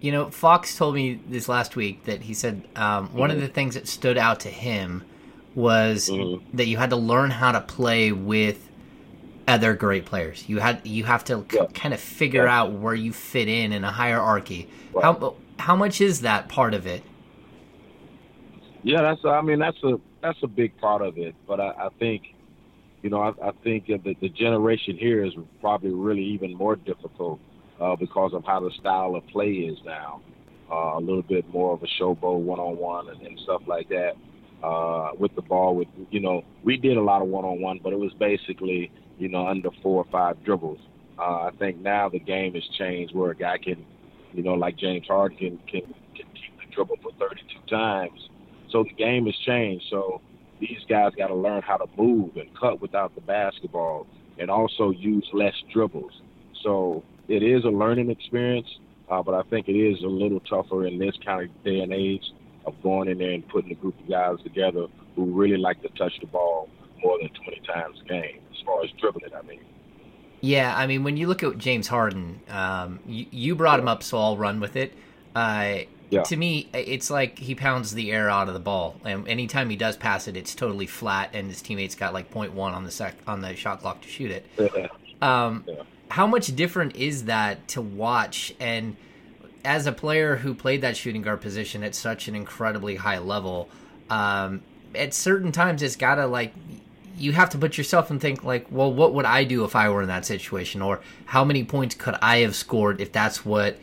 You 0.00 0.12
know, 0.12 0.30
Fox 0.30 0.76
told 0.76 0.94
me 0.94 1.20
this 1.28 1.48
last 1.48 1.76
week 1.76 2.04
that 2.04 2.22
he 2.22 2.34
said 2.34 2.66
um, 2.76 3.08
mm-hmm. 3.08 3.18
one 3.18 3.30
of 3.30 3.40
the 3.40 3.48
things 3.48 3.74
that 3.74 3.86
stood 3.86 4.16
out 4.16 4.40
to 4.40 4.48
him 4.48 5.04
was 5.54 6.08
mm-hmm. 6.08 6.56
that 6.56 6.66
you 6.66 6.76
had 6.76 6.90
to 6.90 6.96
learn 6.96 7.30
how 7.30 7.52
to 7.52 7.60
play 7.60 8.12
with 8.12 8.70
other 9.46 9.74
great 9.74 10.06
players. 10.06 10.48
You 10.48 10.58
had 10.58 10.80
you 10.86 11.04
have 11.04 11.24
to 11.24 11.44
yeah. 11.52 11.66
c- 11.66 11.72
kind 11.74 11.92
of 11.92 12.00
figure 12.00 12.44
yeah. 12.44 12.60
out 12.60 12.72
where 12.72 12.94
you 12.94 13.12
fit 13.12 13.48
in 13.48 13.72
in 13.72 13.84
a 13.84 13.90
hierarchy. 13.90 14.68
Right. 14.92 15.04
How 15.04 15.36
how 15.58 15.76
much 15.76 16.00
is 16.00 16.22
that 16.22 16.48
part 16.48 16.72
of 16.72 16.86
it? 16.86 17.02
Yeah, 18.82 19.02
that's 19.02 19.24
I 19.24 19.42
mean 19.42 19.58
that's 19.58 19.82
a 19.82 20.00
that's 20.22 20.38
a 20.42 20.46
big 20.46 20.76
part 20.78 21.02
of 21.02 21.18
it. 21.18 21.34
But 21.46 21.60
I, 21.60 21.68
I 21.68 21.88
think 21.98 22.34
you 23.02 23.10
know 23.10 23.20
I, 23.20 23.48
I 23.48 23.52
think 23.64 23.88
that 23.88 24.04
the 24.04 24.28
generation 24.28 24.96
here 24.96 25.24
is 25.24 25.34
probably 25.60 25.90
really 25.90 26.24
even 26.24 26.54
more 26.54 26.76
difficult 26.76 27.40
uh, 27.80 27.96
because 27.96 28.32
of 28.34 28.44
how 28.44 28.60
the 28.60 28.70
style 28.80 29.14
of 29.14 29.26
play 29.28 29.50
is 29.50 29.78
now. 29.84 30.20
Uh, 30.70 30.98
a 30.98 31.00
little 31.00 31.22
bit 31.22 31.48
more 31.48 31.72
of 31.74 31.82
a 31.82 31.86
showboat 32.00 32.38
one-on-one 32.42 33.08
and, 33.08 33.20
and 33.22 33.40
stuff 33.40 33.60
like 33.66 33.88
that 33.88 34.12
uh, 34.62 35.10
with 35.18 35.34
the 35.34 35.42
ball. 35.42 35.74
With 35.74 35.88
you 36.10 36.20
know, 36.20 36.44
we 36.62 36.76
did 36.76 36.96
a 36.96 37.02
lot 37.02 37.22
of 37.22 37.28
one-on-one, 37.28 37.80
but 37.82 37.92
it 37.92 37.98
was 37.98 38.12
basically 38.20 38.92
you 39.18 39.28
know 39.28 39.48
under 39.48 39.70
four 39.82 40.04
or 40.04 40.10
five 40.12 40.42
dribbles. 40.44 40.78
Uh, 41.18 41.48
I 41.48 41.50
think 41.58 41.78
now 41.78 42.08
the 42.08 42.20
game 42.20 42.54
has 42.54 42.62
changed 42.78 43.14
where 43.14 43.32
a 43.32 43.34
guy 43.34 43.58
can, 43.58 43.84
you 44.32 44.42
know, 44.42 44.54
like 44.54 44.76
James 44.76 45.06
Harden 45.08 45.38
can 45.38 45.58
can, 45.66 45.82
can 46.14 46.26
keep 46.34 46.56
the 46.58 46.74
dribble 46.74 46.98
for 47.02 47.10
32 47.18 47.66
times. 47.68 48.28
So 48.70 48.84
the 48.84 48.94
game 48.94 49.26
has 49.26 49.34
changed. 49.44 49.86
So 49.90 50.20
these 50.60 50.78
guys 50.88 51.12
got 51.16 51.28
to 51.28 51.34
learn 51.34 51.62
how 51.62 51.78
to 51.78 51.86
move 51.96 52.36
and 52.36 52.48
cut 52.58 52.80
without 52.80 53.14
the 53.16 53.22
basketball, 53.22 54.06
and 54.38 54.50
also 54.50 54.90
use 54.90 55.28
less 55.32 55.54
dribbles. 55.72 56.12
So 56.62 57.02
it 57.30 57.44
is 57.44 57.64
a 57.64 57.68
learning 57.68 58.10
experience, 58.10 58.66
uh, 59.08 59.22
but 59.22 59.34
I 59.34 59.42
think 59.48 59.68
it 59.68 59.76
is 59.76 60.02
a 60.02 60.08
little 60.08 60.40
tougher 60.40 60.86
in 60.86 60.98
this 60.98 61.14
kind 61.24 61.48
of 61.48 61.64
day 61.64 61.80
and 61.80 61.92
age 61.92 62.24
of 62.66 62.74
going 62.82 63.08
in 63.08 63.18
there 63.18 63.30
and 63.30 63.48
putting 63.48 63.70
a 63.70 63.76
group 63.76 63.98
of 64.00 64.08
guys 64.08 64.38
together 64.42 64.86
who 65.14 65.26
really 65.26 65.56
like 65.56 65.80
to 65.82 65.88
touch 65.90 66.12
the 66.20 66.26
ball 66.26 66.68
more 67.02 67.18
than 67.18 67.30
20 67.44 67.60
times 67.60 68.00
a 68.04 68.08
game, 68.08 68.40
as 68.50 68.60
far 68.66 68.82
as 68.82 68.90
dribbling, 69.00 69.32
I 69.32 69.42
mean. 69.42 69.60
Yeah, 70.40 70.76
I 70.76 70.86
mean, 70.86 71.04
when 71.04 71.16
you 71.16 71.28
look 71.28 71.42
at 71.42 71.56
James 71.56 71.86
Harden, 71.86 72.40
um, 72.48 72.98
you, 73.06 73.26
you, 73.30 73.54
brought 73.54 73.78
him 73.78 73.88
up, 73.88 74.02
so 74.02 74.18
I'll 74.18 74.36
run 74.36 74.58
with 74.58 74.74
it. 74.74 74.92
Uh, 75.34 75.80
yeah. 76.08 76.22
To 76.22 76.36
me, 76.36 76.68
it's 76.72 77.10
like 77.10 77.38
he 77.38 77.54
pounds 77.54 77.94
the 77.94 78.10
air 78.10 78.28
out 78.28 78.48
of 78.48 78.54
the 78.54 78.60
ball, 78.60 78.96
and 79.04 79.28
anytime 79.28 79.70
he 79.70 79.76
does 79.76 79.96
pass 79.96 80.26
it, 80.26 80.36
it's 80.36 80.54
totally 80.54 80.86
flat, 80.86 81.30
and 81.32 81.48
his 81.48 81.62
teammates 81.62 81.94
got 81.94 82.12
like 82.12 82.32
0.1 82.32 82.58
on 82.58 82.84
the 82.84 82.90
sec 82.90 83.14
on 83.28 83.40
the 83.40 83.54
shot 83.54 83.80
clock 83.80 84.00
to 84.02 84.08
shoot 84.08 84.32
it. 84.32 84.46
Yeah. 84.58 84.88
Um, 85.22 85.64
yeah 85.68 85.82
how 86.10 86.26
much 86.26 86.54
different 86.54 86.96
is 86.96 87.24
that 87.24 87.66
to 87.68 87.80
watch? 87.80 88.52
And 88.58 88.96
as 89.64 89.86
a 89.86 89.92
player 89.92 90.36
who 90.36 90.54
played 90.54 90.82
that 90.82 90.96
shooting 90.96 91.22
guard 91.22 91.40
position 91.40 91.82
at 91.84 91.94
such 91.94 92.28
an 92.28 92.34
incredibly 92.34 92.96
high 92.96 93.18
level, 93.18 93.68
um, 94.10 94.62
at 94.94 95.14
certain 95.14 95.52
times 95.52 95.82
it's 95.82 95.96
gotta 95.96 96.26
like 96.26 96.52
you 97.16 97.32
have 97.32 97.50
to 97.50 97.58
put 97.58 97.78
yourself 97.78 98.10
and 98.10 98.20
think 98.20 98.42
like, 98.42 98.66
well, 98.70 98.92
what 98.92 99.14
would 99.14 99.24
I 99.24 99.44
do 99.44 99.64
if 99.64 99.76
I 99.76 99.88
were 99.88 100.02
in 100.02 100.08
that 100.08 100.26
situation, 100.26 100.82
or 100.82 101.00
how 101.26 101.44
many 101.44 101.64
points 101.64 101.94
could 101.94 102.16
I 102.20 102.38
have 102.38 102.56
scored 102.56 103.00
if 103.00 103.12
that's 103.12 103.44
what 103.44 103.78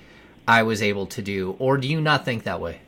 I 0.48 0.64
was 0.64 0.82
able 0.82 1.06
to 1.08 1.22
do, 1.22 1.56
or 1.60 1.78
do 1.78 1.88
you 1.88 2.02
not 2.02 2.26
think 2.26 2.44
that 2.44 2.60
way? 2.60 2.82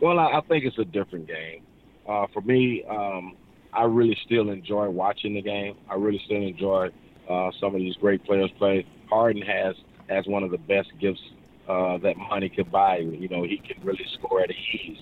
Well, 0.00 0.18
I, 0.18 0.40
think 0.42 0.64
it's 0.64 0.78
a 0.78 0.84
different 0.84 1.26
game. 1.26 1.62
Uh, 2.06 2.26
for 2.32 2.42
me, 2.42 2.84
um, 2.84 3.36
I 3.72 3.84
really 3.84 4.16
still 4.26 4.50
enjoy 4.50 4.90
watching 4.90 5.34
the 5.34 5.42
game. 5.42 5.76
I 5.88 5.94
really 5.94 6.20
still 6.26 6.42
enjoy 6.42 6.90
uh, 7.28 7.50
some 7.60 7.74
of 7.74 7.80
these 7.80 7.96
great 7.96 8.24
players 8.24 8.50
play. 8.58 8.86
Harden 9.08 9.42
has 9.42 9.74
has 10.08 10.26
one 10.26 10.42
of 10.42 10.50
the 10.50 10.58
best 10.58 10.88
gifts 11.00 11.20
uh, 11.68 11.98
that 11.98 12.16
money 12.16 12.48
could 12.48 12.70
buy. 12.70 12.98
You 12.98 13.28
know, 13.28 13.42
he 13.42 13.58
can 13.58 13.82
really 13.84 14.06
score 14.14 14.40
at 14.40 14.50
ease 14.50 14.98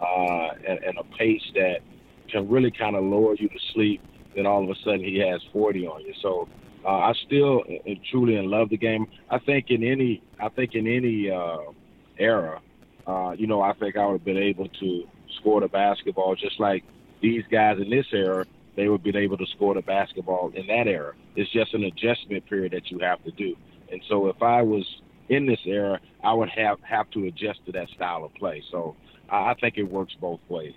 uh, 0.00 0.48
and, 0.66 0.82
and 0.82 0.98
a 0.98 1.04
pace 1.16 1.42
that 1.54 1.80
can 2.30 2.48
really 2.48 2.70
kind 2.70 2.96
of 2.96 3.04
lower 3.04 3.34
you 3.34 3.48
to 3.48 3.58
sleep. 3.74 4.00
Then 4.34 4.46
all 4.46 4.62
of 4.62 4.70
a 4.70 4.74
sudden 4.84 5.00
he 5.00 5.18
has 5.18 5.40
40 5.52 5.86
on 5.86 6.00
you. 6.02 6.14
So 6.22 6.48
uh, 6.84 6.88
I 6.88 7.12
still 7.26 7.64
uh, 7.68 7.90
truly 8.10 8.36
in 8.36 8.50
love 8.50 8.70
the 8.70 8.76
game. 8.76 9.06
I 9.30 9.38
think 9.38 9.70
in 9.70 9.82
any 9.82 10.22
I 10.40 10.48
think 10.48 10.74
in 10.74 10.86
any 10.86 11.30
uh, 11.30 11.58
era, 12.18 12.60
uh, 13.06 13.34
you 13.36 13.46
know, 13.46 13.60
I 13.60 13.72
think 13.74 13.96
I 13.96 14.06
would 14.06 14.12
have 14.12 14.24
been 14.24 14.36
able 14.36 14.68
to 14.68 15.08
score 15.40 15.60
the 15.60 15.68
basketball 15.68 16.34
just 16.34 16.60
like 16.60 16.84
these 17.20 17.44
guys 17.50 17.78
in 17.78 17.90
this 17.90 18.06
era. 18.12 18.44
They 18.76 18.88
would 18.88 19.02
been 19.02 19.16
able 19.16 19.38
to 19.38 19.46
score 19.46 19.74
the 19.74 19.82
basketball 19.82 20.52
in 20.54 20.66
that 20.66 20.86
era. 20.86 21.14
It's 21.34 21.50
just 21.50 21.74
an 21.74 21.84
adjustment 21.84 22.46
period 22.46 22.72
that 22.72 22.90
you 22.90 22.98
have 23.00 23.22
to 23.24 23.30
do. 23.32 23.56
And 23.90 24.02
so 24.08 24.28
if 24.28 24.42
I 24.42 24.62
was 24.62 24.84
in 25.28 25.46
this 25.46 25.60
era, 25.64 25.98
I 26.22 26.32
would 26.34 26.50
have 26.50 26.78
have 26.82 27.10
to 27.12 27.24
adjust 27.26 27.64
to 27.66 27.72
that 27.72 27.88
style 27.90 28.24
of 28.24 28.34
play. 28.34 28.62
So 28.70 28.94
I, 29.30 29.50
I 29.50 29.54
think 29.54 29.78
it 29.78 29.84
works 29.84 30.14
both 30.20 30.40
ways. 30.48 30.74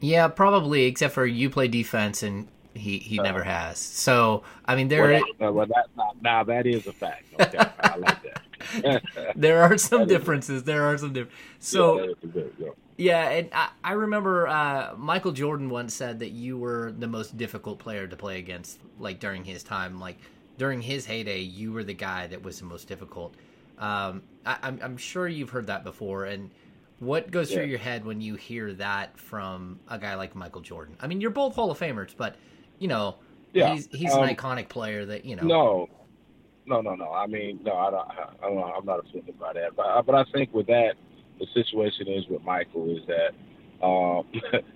Yeah, 0.00 0.28
probably, 0.28 0.84
except 0.86 1.12
for 1.14 1.26
you 1.26 1.50
play 1.50 1.68
defense 1.68 2.22
and 2.22 2.48
he 2.74 2.98
he 2.98 3.18
Uh, 3.18 3.22
never 3.24 3.42
has. 3.44 3.78
So 3.78 4.44
I 4.64 4.76
mean, 4.76 4.88
there 4.88 5.02
Well, 5.02 5.22
that, 5.38 5.46
uh, 5.48 5.52
well, 5.52 5.66
that 5.66 5.86
now, 5.96 6.12
now 6.22 6.44
that 6.44 6.66
is 6.66 6.86
a 6.86 6.92
fact. 6.92 7.24
Okay, 7.38 7.58
I 7.80 7.96
like 7.96 8.22
that. 8.22 8.39
there 9.34 9.62
are 9.62 9.78
some 9.78 10.06
differences. 10.06 10.64
There 10.64 10.84
are 10.84 10.98
some 10.98 11.12
differences. 11.12 11.38
So 11.58 12.04
Yeah, 12.32 12.42
yeah. 12.58 12.70
Yeah, 12.96 13.30
and 13.30 13.48
I, 13.52 13.70
I 13.82 13.92
remember 13.92 14.46
uh, 14.46 14.94
Michael 14.96 15.32
Jordan 15.32 15.70
once 15.70 15.94
said 15.94 16.18
that 16.18 16.30
you 16.30 16.58
were 16.58 16.92
the 16.92 17.06
most 17.06 17.36
difficult 17.38 17.78
player 17.78 18.06
to 18.06 18.16
play 18.16 18.38
against, 18.38 18.80
like 18.98 19.20
during 19.20 19.42
his 19.44 19.62
time, 19.62 19.98
like 19.98 20.18
during 20.58 20.82
his 20.82 21.06
heyday, 21.06 21.40
you 21.40 21.72
were 21.72 21.82
the 21.82 21.94
guy 21.94 22.26
that 22.26 22.42
was 22.42 22.58
the 22.58 22.66
most 22.66 22.88
difficult. 22.88 23.34
Um, 23.78 24.22
I, 24.44 24.58
I'm, 24.62 24.78
I'm 24.82 24.96
sure 24.98 25.26
you've 25.28 25.48
heard 25.50 25.66
that 25.68 25.82
before. 25.82 26.26
And 26.26 26.50
what 26.98 27.30
goes 27.30 27.52
through 27.52 27.64
your 27.64 27.78
head 27.78 28.04
when 28.04 28.20
you 28.20 28.34
hear 28.34 28.74
that 28.74 29.18
from 29.18 29.80
a 29.88 29.98
guy 29.98 30.14
like 30.14 30.34
Michael 30.34 30.60
Jordan? 30.60 30.96
I 31.00 31.06
mean, 31.06 31.22
you're 31.22 31.30
both 31.30 31.54
Hall 31.54 31.70
of 31.70 31.78
Famers, 31.78 32.14
but 32.14 32.36
you 32.78 32.88
know, 32.88 33.16
Yeah, 33.52 33.72
he's 33.72 33.88
he's 33.90 34.12
um, 34.12 34.24
an 34.24 34.34
iconic 34.34 34.68
player 34.68 35.06
that 35.06 35.24
you 35.24 35.36
know. 35.36 35.46
No, 35.46 35.88
no, 36.70 36.80
no, 36.80 36.94
no. 36.94 37.12
I 37.12 37.26
mean, 37.26 37.58
no, 37.64 37.74
I 37.74 37.90
don't. 37.90 38.08
I 38.08 38.48
don't 38.48 38.72
I'm 38.78 38.86
not 38.86 39.00
offended 39.00 39.38
by 39.38 39.52
that. 39.54 39.74
But 39.76 40.02
but 40.06 40.14
I 40.14 40.24
think 40.32 40.54
with 40.54 40.68
that, 40.68 40.92
the 41.40 41.46
situation 41.52 42.06
is 42.06 42.24
with 42.30 42.42
Michael 42.44 42.88
is 42.96 43.02
that, 43.08 43.84
um, 43.84 44.24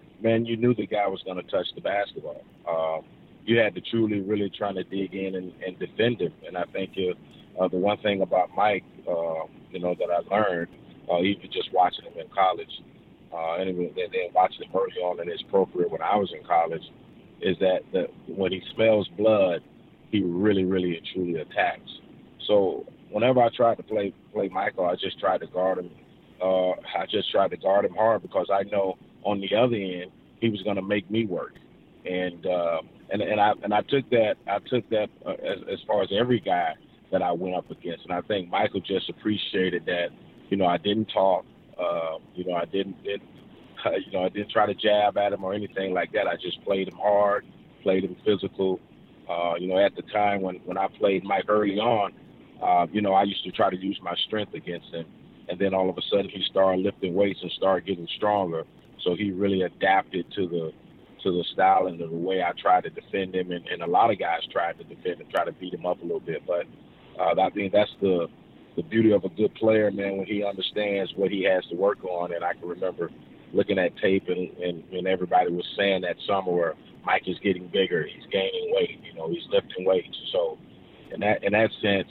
man, 0.23 0.45
you 0.45 0.57
knew 0.57 0.75
the 0.75 0.87
guy 0.87 1.07
was 1.07 1.23
going 1.25 1.37
to 1.37 1.49
touch 1.51 1.67
the 1.77 1.81
basketball. 1.81 2.43
Um, 2.69 3.05
you 3.45 3.59
had 3.59 3.75
to 3.77 3.81
truly, 3.81 4.21
really 4.21 4.51
trying 4.51 4.75
to 4.75 4.85
dig 4.85 5.15
in 5.15 5.37
and, 5.37 5.53
and 5.65 5.79
defend 5.79 6.21
him. 6.21 6.33
And 6.47 6.57
I 6.57 6.65
think 6.73 6.97
uh, 6.97 7.63
uh, 7.63 7.69
the 7.69 7.77
one 7.77 7.99
thing 7.99 8.23
about 8.23 8.51
Mike, 8.57 8.85
uh, 9.09 9.45
you 9.71 9.79
know, 9.79 9.95
that 9.95 10.09
I 10.11 10.35
learned, 10.35 10.69
uh, 11.11 11.21
even 11.21 11.51
just 11.53 11.73
watching 11.73 12.07
him 12.07 12.19
in 12.19 12.27
college, 12.35 12.83
uh, 13.33 13.57
and 13.61 13.69
then, 13.79 13.93
then 13.97 14.33
watching 14.35 14.63
him 14.65 14.71
early 14.75 15.01
on 15.03 15.21
in 15.21 15.29
his 15.29 15.43
pro 15.51 15.67
career 15.67 15.89
when 15.89 16.03
I 16.03 16.17
was 16.17 16.33
in 16.33 16.45
college, 16.47 16.83
is 17.43 17.57
that 17.61 17.81
the, 17.93 18.09
when 18.27 18.51
he 18.51 18.63
smells 18.75 19.09
blood, 19.19 19.61
he 20.15 20.23
really, 20.23 20.65
really 20.65 20.97
and 20.97 21.07
truly 21.13 21.41
attacks. 21.41 21.91
So 22.47 22.87
whenever 23.11 23.43
I 23.43 23.49
tried 23.49 23.79
to 23.79 23.83
play 23.83 24.15
play 24.33 24.49
Michael, 24.49 24.87
I 24.87 24.95
just 24.95 25.19
tried 25.19 25.41
to 25.41 25.49
guard 25.49 25.79
him. 25.79 25.91
Uh, 26.41 26.71
I 26.71 27.07
just 27.11 27.33
tried 27.33 27.51
to 27.51 27.57
guard 27.57 27.85
him 27.85 27.95
hard 27.95 28.23
because 28.23 28.47
I 28.53 28.63
know 28.63 28.97
on 29.25 29.41
the 29.41 29.57
other 29.57 29.75
end 29.75 30.13
he 30.41 30.51
was 30.51 30.63
going 30.63 30.77
to 30.77 30.83
make 30.83 31.11
me 31.11 31.27
work, 31.27 31.55
and 32.05 32.47
uh, 32.47 32.83
and 33.11 33.23
and 33.23 33.41
I 33.41 33.55
and 33.65 33.75
I 33.75 33.83
took 33.83 34.09
that 34.11 34.37
I 34.47 34.61
took 34.71 34.89
that 34.91 35.09
uh, 35.27 35.33
as 35.33 35.59
as 35.73 35.79
far 35.85 36.03
as 36.03 36.11
every 36.17 36.39
guy 36.39 36.75
that 37.11 37.21
I 37.21 37.33
went 37.33 37.57
up 37.57 37.69
against, 37.73 38.05
and 38.05 38.13
I 38.13 38.21
think 38.21 38.49
Michael 38.49 38.81
just 38.81 39.11
appreciated 39.11 39.85
that. 39.87 40.11
You 40.49 40.59
know, 40.59 40.67
I 40.67 40.77
didn't 40.77 41.07
talk. 41.07 41.45
Uh, 41.77 42.19
you 42.37 42.45
know, 42.45 42.55
I 42.55 42.67
didn't 42.67 43.03
didn't 43.03 43.29
you 44.07 44.13
know 44.13 44.27
I 44.27 44.29
didn't 44.29 44.53
try 44.53 44.67
to 44.67 44.75
jab 44.75 45.19
at 45.19 45.33
him 45.33 45.43
or 45.43 45.55
anything 45.55 45.93
like 45.93 46.13
that. 46.13 46.29
I 46.29 46.37
just 46.37 46.65
played 46.65 46.87
him 46.87 46.99
hard, 46.99 47.45
played 47.83 48.05
him 48.05 48.15
physical. 48.25 48.79
Uh, 49.29 49.55
you 49.59 49.69
know, 49.69 49.79
at 49.79 49.95
the 49.97 50.03
time 50.03 50.43
when 50.43 50.57
when 50.65 50.77
I 50.77 50.89
played 50.99 51.25
Mike 51.25 51.45
early 51.49 51.79
on, 51.79 52.13
uh, 52.63 52.87
you 52.93 53.01
know, 53.01 53.15
I 53.15 53.23
used 53.25 53.45
to 53.45 53.51
try 53.53 53.71
to 53.71 53.77
use 53.77 53.99
my 54.03 54.15
strength 54.27 54.55
against 54.55 54.89
him, 54.93 55.07
and 55.49 55.59
then 55.59 55.75
all 55.75 55.89
of 55.89 55.97
a 55.97 56.03
sudden 56.11 56.29
he 56.29 56.43
started 56.51 56.83
lifting 56.83 57.15
weights 57.15 57.41
and 57.43 57.51
started 57.53 57.87
getting 57.87 58.09
stronger. 58.17 58.65
So 59.03 59.15
he 59.15 59.31
really 59.33 59.63
adapted 59.63 60.27
to 60.37 60.49
the 60.49 60.73
to 61.23 61.33
the 61.33 61.45
style 61.55 61.87
and 61.87 61.99
the 61.99 62.09
way 62.09 62.43
I 62.43 62.53
tried 62.61 62.85
to 62.85 62.91
defend 62.91 63.35
him, 63.35 63.51
and, 63.51 63.67
and 63.67 63.83
a 63.83 63.87
lot 63.87 64.11
of 64.11 64.19
guys 64.19 64.41
tried 64.53 64.77
to 64.79 64.85
defend 64.85 65.23
him, 65.23 65.27
try 65.31 65.45
to 65.47 65.53
beat 65.53 65.73
him 65.73 65.87
up 65.87 66.01
a 66.01 66.05
little 66.05 66.21
bit. 66.21 66.43
But 66.47 66.67
uh, 67.19 67.41
I 67.41 67.51
think 67.51 67.73
that's 67.73 67.95
the 68.01 68.29
the 68.77 68.83
beauty 68.83 69.13
of 69.13 69.25
a 69.25 69.29
good 69.29 69.55
player, 69.55 69.91
man, 69.91 70.17
when 70.17 70.27
he 70.27 70.45
understands 70.45 71.13
what 71.17 71.31
he 71.31 71.45
has 71.45 71.65
to 71.71 71.77
work 71.77 72.05
on. 72.05 72.35
And 72.35 72.45
I 72.45 72.55
can 72.55 72.69
remember 72.69 73.11
looking 73.53 73.79
at 73.79 73.97
tape, 73.99 74.29
and, 74.29 74.51
and, 74.59 74.83
and 74.93 75.07
everybody 75.07 75.53
was 75.53 75.65
saying 75.79 76.03
that 76.03 76.17
summer 76.27 76.75
Mike 77.05 77.25
is 77.27 77.39
getting 77.41 77.69
bigger, 77.69 78.05
he's 78.05 78.27
gaining 78.31 78.73
weight, 78.75 79.01
you 79.05 79.15
know, 79.15 79.29
he's 79.29 79.47
lifting 79.51 79.85
weights. 79.85 80.17
So 80.33 80.59
in 81.13 81.21
that 81.21 81.43
in 81.45 81.53
that 81.53 81.71
sense, 81.83 82.09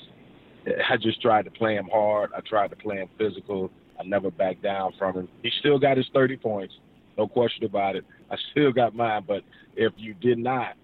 I 0.90 0.98
just 0.98 1.22
tried 1.22 1.46
to 1.46 1.52
play 1.52 1.76
him 1.76 1.90
hard. 1.92 2.32
I 2.36 2.42
tried 2.42 2.70
to 2.70 2.76
play 2.76 2.98
him 2.98 3.10
physical. 3.18 3.72
I 4.00 4.04
never 4.04 4.32
backed 4.32 4.64
down 4.64 4.94
from 4.98 5.16
him. 5.16 5.30
He 5.42 5.52
still 5.60 5.78
got 5.78 5.98
his 5.98 6.08
30 6.14 6.38
points, 6.38 6.74
no 7.18 7.28
question 7.28 7.66
about 7.66 7.96
it. 7.96 8.06
I 8.32 8.38
still 8.52 8.72
got 8.72 8.96
mine. 8.96 9.24
But 9.28 9.44
if 9.76 9.94
you 9.98 10.14
did 10.14 10.38
not 10.38 10.76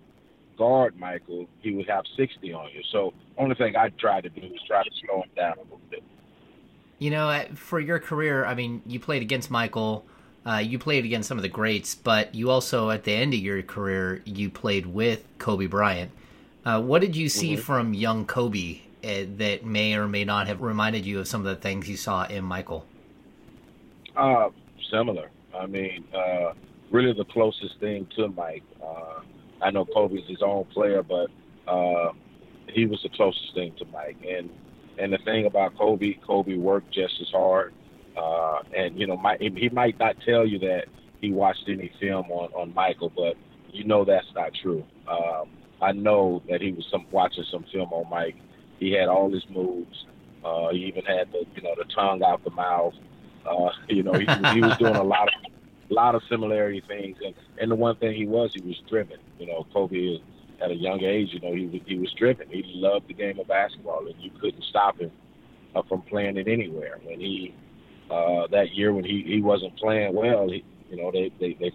guard 0.58 0.98
Michael, 1.00 1.48
he 1.62 1.74
would 1.74 1.88
have 1.90 2.04
60 2.18 2.54
on 2.54 2.70
you. 2.74 2.82
So 2.92 3.14
only 3.38 3.56
thing 3.56 3.76
I 3.76 3.90
tried 3.90 4.24
to 4.24 4.30
do 4.30 4.42
was 4.42 4.60
try 4.68 4.84
to 4.84 4.90
slow 5.06 5.22
him 5.22 5.30
down 5.36 5.58
a 5.58 5.62
little 5.62 5.82
bit. 5.90 6.04
You 7.00 7.12
know, 7.12 7.46
for 7.56 7.80
your 7.80 7.98
career, 7.98 8.46
I 8.46 8.56
mean, 8.56 8.82
you 8.86 9.00
played 9.00 9.22
against 9.22 9.50
Michael, 9.50 10.06
uh, 10.50 10.58
you 10.58 10.80
played 10.80 11.06
against 11.06 11.28
some 11.28 11.38
of 11.38 11.44
the 11.44 11.50
greats, 11.50 11.94
but 11.94 12.34
you 12.34 12.50
also, 12.50 12.90
at 12.90 13.04
the 13.04 13.14
end 13.14 13.34
of 13.34 13.40
your 13.40 13.62
career, 13.62 14.22
you 14.26 14.50
played 14.50 14.88
with 14.88 15.24
Kobe 15.38 15.68
Bryant. 15.68 16.12
Uh, 16.66 16.82
what 16.82 17.02
did 17.02 17.16
you 17.16 17.30
see 17.30 17.56
from 17.56 17.94
young 17.94 18.26
Kobe 18.26 18.80
uh, 19.04 19.26
that 19.38 19.64
may 19.64 19.94
or 19.94 20.08
may 20.08 20.26
not 20.26 20.48
have 20.48 20.62
reminded 20.62 21.06
you 21.06 21.20
of 21.20 21.28
some 21.28 21.42
of 21.42 21.48
the 21.48 21.56
things 21.56 21.88
you 21.88 21.98
saw 21.98 22.26
in 22.26 22.44
Michael? 22.44 22.86
Uh, 24.16 24.50
similar. 24.92 25.30
I 25.56 25.68
mean, 25.68 26.04
uh, 26.14 26.54
really 26.90 27.14
the 27.14 27.26
closest 27.26 27.80
thing 27.80 28.08
to 28.16 28.28
Mike. 28.30 28.64
Uh, 28.84 29.22
I 29.62 29.70
know 29.72 29.86
Kobe's 29.86 30.28
his 30.28 30.42
own 30.42 30.66
player, 30.66 31.04
but 31.04 31.30
uh, 31.68 32.12
he 32.68 32.86
was 32.86 33.02
the 33.04 33.10
closest 33.10 33.54
thing 33.54 33.74
to 33.78 33.86
Mike. 33.86 34.18
And 34.28 34.50
and 34.98 35.14
the 35.14 35.18
thing 35.20 35.46
about 35.46 35.78
Kobe, 35.78 36.16
Kobe 36.26 36.56
worked 36.56 36.92
just 36.92 37.14
as 37.22 37.30
hard. 37.30 37.74
Uh, 38.20 38.60
and 38.76 39.00
you 39.00 39.08
know, 39.08 39.18
my, 39.18 39.38
he 39.40 39.70
might 39.70 39.98
not 39.98 40.16
tell 40.26 40.46
you 40.46 40.60
that 40.60 40.86
he 41.22 41.32
watched 41.32 41.64
any 41.68 41.92
film 42.00 42.30
on 42.32 42.52
on 42.54 42.74
Michael, 42.74 43.12
but 43.16 43.36
you 43.72 43.84
know 43.86 44.04
that's 44.04 44.28
not 44.36 44.52
true. 44.62 44.84
Um, 45.08 45.50
I 45.82 45.94
know 45.94 46.42
that 46.50 46.62
he 46.62 46.74
was 46.74 46.86
some 46.92 47.06
watching 47.12 47.46
some 47.50 47.66
film 47.72 47.94
on 47.94 48.10
Mike. 48.10 48.36
He 48.80 48.92
had 48.92 49.08
all 49.08 49.32
his 49.32 49.46
moves. 49.50 50.06
Uh, 50.44 50.70
he 50.70 50.86
even 50.86 51.06
had 51.06 51.32
the 51.32 51.46
you 51.56 51.62
know 51.62 51.76
the 51.78 51.86
tongue 51.86 52.22
out 52.24 52.44
the 52.44 52.52
mouth. 52.52 52.94
Uh, 53.46 53.70
you 53.88 54.04
know, 54.04 54.14
he, 54.14 54.26
he 54.54 54.62
was 54.62 54.78
doing 54.78 54.96
a 54.96 55.04
lot 55.04 55.28
of 55.28 55.52
lot 55.90 56.16
of 56.16 56.22
similarity 56.30 56.84
things, 56.88 57.18
and 57.26 57.34
and 57.60 57.72
the 57.72 57.76
one 57.76 57.96
thing 57.98 58.14
he 58.14 58.26
was, 58.26 58.54
he 58.54 58.62
was 58.62 58.82
driven. 58.90 59.18
You 59.40 59.48
know, 59.48 59.66
Kobe 59.74 59.98
is, 59.98 60.20
at 60.62 60.72
a 60.72 60.76
young 60.76 61.02
age, 61.04 61.30
you 61.32 61.40
know, 61.40 61.54
he 61.54 61.68
was 61.68 61.82
he 61.86 61.98
was 61.98 62.12
driven. 62.14 62.50
He 62.50 62.64
loved 62.76 63.08
the 63.08 63.14
game 63.14 63.40
of 63.40 63.48
basketball, 63.48 64.06
and 64.08 64.16
you 64.20 64.32
couldn't 64.42 64.64
stop 64.64 65.00
him 65.00 65.12
uh, 65.76 65.84
from 65.84 66.02
playing 66.02 66.38
it 66.38 66.48
anywhere. 66.50 67.00
When 67.04 67.20
he 67.20 67.54
uh, 68.10 68.48
that 68.52 68.74
year 68.74 68.94
when 68.94 69.04
he 69.04 69.24
he 69.26 69.42
wasn't 69.42 69.76
playing 69.78 70.14
well, 70.14 70.48
he, 70.50 70.64
you 70.90 70.98
know, 70.98 71.12
they 71.12 71.32
they 71.40 71.54
they 71.60 71.72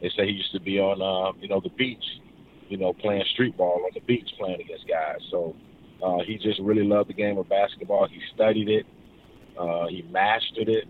they 0.00 0.08
say 0.16 0.26
he 0.26 0.32
used 0.32 0.52
to 0.52 0.60
be 0.60 0.78
on 0.78 1.00
uh, 1.00 1.36
you 1.40 1.48
know 1.48 1.60
the 1.60 1.70
beach, 1.70 2.04
you 2.68 2.76
know, 2.76 2.92
playing 2.92 3.24
street 3.32 3.56
ball 3.56 3.82
on 3.84 3.90
the 3.94 4.00
beach, 4.00 4.28
playing 4.38 4.60
against 4.60 4.86
guys. 4.88 5.18
So 5.30 5.54
uh, 6.02 6.18
he 6.26 6.36
just 6.38 6.60
really 6.60 6.84
loved 6.84 7.08
the 7.08 7.14
game 7.14 7.38
of 7.38 7.48
basketball. 7.48 8.06
He 8.08 8.20
studied 8.34 8.68
it. 8.68 8.86
Uh, 9.58 9.86
he 9.88 10.02
mastered 10.10 10.68
it. 10.68 10.84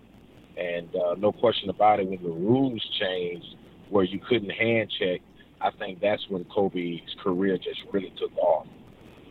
And 0.57 0.89
uh, 0.95 1.15
no 1.17 1.33
question 1.33 1.71
about 1.71 2.01
it, 2.01 2.09
when 2.09 2.23
the 2.23 2.29
rules 2.29 2.85
changed 3.01 3.47
where 3.91 4.05
you 4.05 4.21
couldn't 4.29 4.51
hand 4.51 4.91
check, 4.99 5.21
I 5.61 5.71
think 5.79 6.01
that's 6.01 6.23
when 6.29 6.45
Kobe's 6.45 7.01
career 7.23 7.57
just 7.57 7.81
really 7.93 8.13
took 8.19 8.37
off 8.37 8.67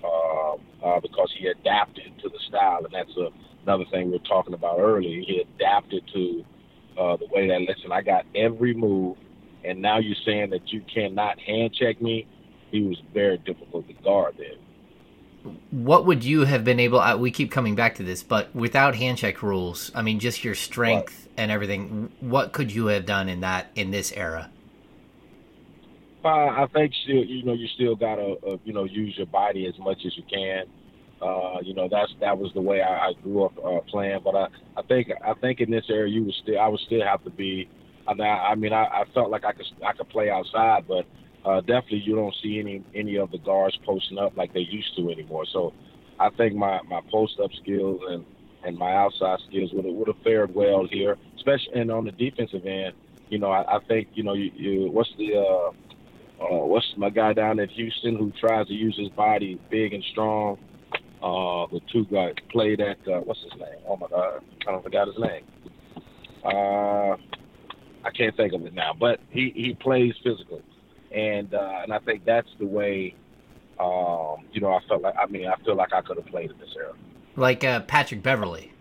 uh, 0.04 0.86
uh, 0.86 1.00
because 1.02 1.32
he 1.38 1.48
adapted 1.48 2.14
to 2.24 2.30
the 2.30 2.40
style. 2.48 2.80
And 2.84 2.94
that's 2.94 3.16
a, 3.18 3.30
another 3.68 3.86
thing 3.92 4.06
we 4.06 4.14
were 4.14 4.20
talking 4.20 4.54
about 4.54 4.80
earlier. 4.80 5.20
He 5.20 5.42
adapted 5.42 6.04
to 6.14 6.46
uh, 6.98 7.18
the 7.18 7.28
way 7.28 7.48
that, 7.48 7.62
listen, 7.62 7.92
I 7.92 8.02
got 8.02 8.26
every 8.34 8.74
move, 8.74 9.18
and 9.66 9.82
now 9.82 10.00
you're 10.00 10.16
saying 10.26 10.52
that 10.52 10.72
you 10.72 10.82
cannot 10.94 11.38
hand 11.40 11.74
check 11.74 12.02
me. 12.02 12.26
He 12.72 12.82
was 12.84 12.98
very 13.14 13.38
difficult 13.40 13.88
to 13.88 13.94
guard 13.94 14.36
then. 14.38 15.54
What 15.72 16.06
would 16.06 16.24
you 16.24 16.46
have 16.46 16.64
been 16.64 16.80
able? 16.80 17.00
Uh, 17.00 17.18
we 17.18 17.32
keep 17.32 17.52
coming 17.52 17.76
back 17.76 17.96
to 17.96 18.04
this, 18.04 18.24
but 18.24 18.54
without 18.56 18.96
hand 18.96 19.18
check 19.18 19.44
rules, 19.44 19.92
I 19.94 20.02
mean, 20.02 20.20
just 20.20 20.44
your 20.44 20.56
strength 20.56 21.28
and 21.38 21.52
everything. 21.52 22.12
What 22.20 22.52
could 22.52 22.72
you 22.74 22.88
have 22.88 23.06
done 23.06 23.30
in 23.30 23.42
that 23.42 23.68
in 23.76 23.92
this 23.92 24.12
era? 24.12 24.50
Uh, 26.26 26.30
I 26.30 26.68
think 26.74 26.92
still, 27.04 27.24
you 27.24 27.44
know, 27.44 27.54
you 27.54 27.68
still 27.76 27.96
gotta, 27.96 28.36
uh, 28.46 28.58
you 28.66 28.74
know, 28.74 28.84
use 28.84 29.16
your 29.16 29.28
body 29.28 29.66
as 29.66 29.78
much 29.80 30.00
as 30.06 30.18
you 30.18 30.24
can. 30.30 30.66
Uh, 31.22 31.60
you 31.64 31.74
know, 31.74 31.88
that's 31.90 32.14
that 32.22 32.38
was 32.38 32.52
the 32.54 32.62
way 32.62 32.82
I, 32.82 33.08
I 33.08 33.14
grew 33.24 33.46
up 33.46 33.58
uh, 33.64 33.82
playing. 33.90 34.20
But 34.24 34.36
I, 34.36 34.48
I 34.78 34.82
think, 34.84 35.12
I 35.26 35.34
think 35.34 35.60
in 35.60 35.72
this 35.72 35.86
area, 35.90 36.14
you 36.14 36.24
would 36.26 36.36
still, 36.36 36.60
I 36.60 36.68
would 36.68 36.80
still 36.82 37.04
have 37.04 37.24
to 37.24 37.30
be. 37.30 37.70
I 38.08 38.14
mean, 38.14 38.28
I, 38.28 38.52
I 38.52 38.56
mean, 38.56 38.74
I, 38.74 38.84
I 38.86 39.04
felt 39.14 39.30
like 39.30 39.44
I 39.44 39.52
could, 39.52 39.66
I 39.86 39.94
could 39.94 40.10
play 40.10 40.30
outside, 40.30 40.88
but 40.88 41.06
uh, 41.44 41.62
definitely 41.62 42.00
you 42.00 42.16
don't 42.16 42.36
see 42.42 42.60
any 42.60 42.84
any 42.94 43.18
of 43.18 43.32
the 43.32 43.40
guards 43.40 43.78
posting 43.86 44.18
up 44.18 44.38
like 44.38 44.54
they 44.54 44.62
used 44.62 44.96
to 44.98 45.10
anymore. 45.10 45.46
So, 45.52 45.74
I 46.20 46.30
think 46.30 46.56
my 46.56 46.82
my 46.84 47.02
post 47.12 47.40
up 47.40 47.52
skills 47.62 48.02
and 48.10 48.26
and 48.64 48.78
my 48.78 48.94
outside 48.96 49.40
skills 49.48 49.72
would 49.74 49.86
have, 49.86 49.94
would 49.94 50.08
have 50.08 50.22
fared 50.24 50.54
well 50.54 50.86
here, 50.86 51.18
especially 51.36 51.74
and 51.74 51.92
on 51.92 52.06
the 52.06 52.12
defensive 52.12 52.66
end. 52.66 52.94
You 53.30 53.40
know, 53.40 53.52
I, 53.52 53.78
I 53.78 53.80
think 53.88 54.10
you 54.14 54.24
know 54.24 54.34
you, 54.34 54.52
you 54.56 54.92
what's 54.92 55.14
the 55.18 55.36
uh, 55.36 55.72
uh, 56.44 56.66
what's 56.66 56.94
my 56.98 57.10
guy 57.10 57.34
down 57.34 57.60
at 57.60 57.70
Houston 57.72 58.16
who 58.16 58.32
tries 58.40 58.68
to 58.68 58.74
use 58.74 58.98
his 58.98 59.10
body 59.10 59.60
big 59.70 59.94
and 59.94 60.04
strong. 60.12 60.58
Uh, 61.28 61.68
the 61.74 61.82
two 61.92 62.06
guys 62.06 62.34
played 62.52 62.80
at 62.80 62.98
uh, 63.08 63.20
what's 63.20 63.42
his 63.44 63.52
name? 63.60 63.80
Oh 63.88 63.98
my 63.98 64.08
god, 64.08 64.42
I 64.62 64.64
kind 64.64 64.78
of 64.78 64.84
forgot 64.84 65.08
his 65.08 65.18
name. 65.20 65.44
Uh, 66.46 67.18
I 68.06 68.12
can't 68.16 68.36
think 68.38 68.54
of 68.54 68.66
it 68.66 68.74
now, 68.74 68.94
but 68.98 69.20
he 69.30 69.52
he 69.56 69.74
plays 69.74 70.14
physical, 70.24 70.62
and 71.14 71.54
uh, 71.54 71.80
and 71.84 71.92
I 71.94 72.00
think 72.00 72.24
that's 72.26 72.48
the 72.60 72.66
way. 72.66 73.14
Um, 73.80 74.46
you 74.54 74.62
know, 74.62 74.74
I 74.74 74.80
felt 74.88 75.02
like 75.02 75.16
I 75.22 75.26
mean 75.26 75.48
I 75.48 75.56
feel 75.66 75.76
like 75.76 75.92
I 75.94 76.02
could 76.02 76.18
have 76.18 76.28
played 76.28 76.50
in 76.52 76.58
this 76.60 76.70
era. 76.78 76.94
Like 77.36 77.64
uh, 77.64 77.82
Patrick 77.82 78.24
Beverley. 78.24 78.72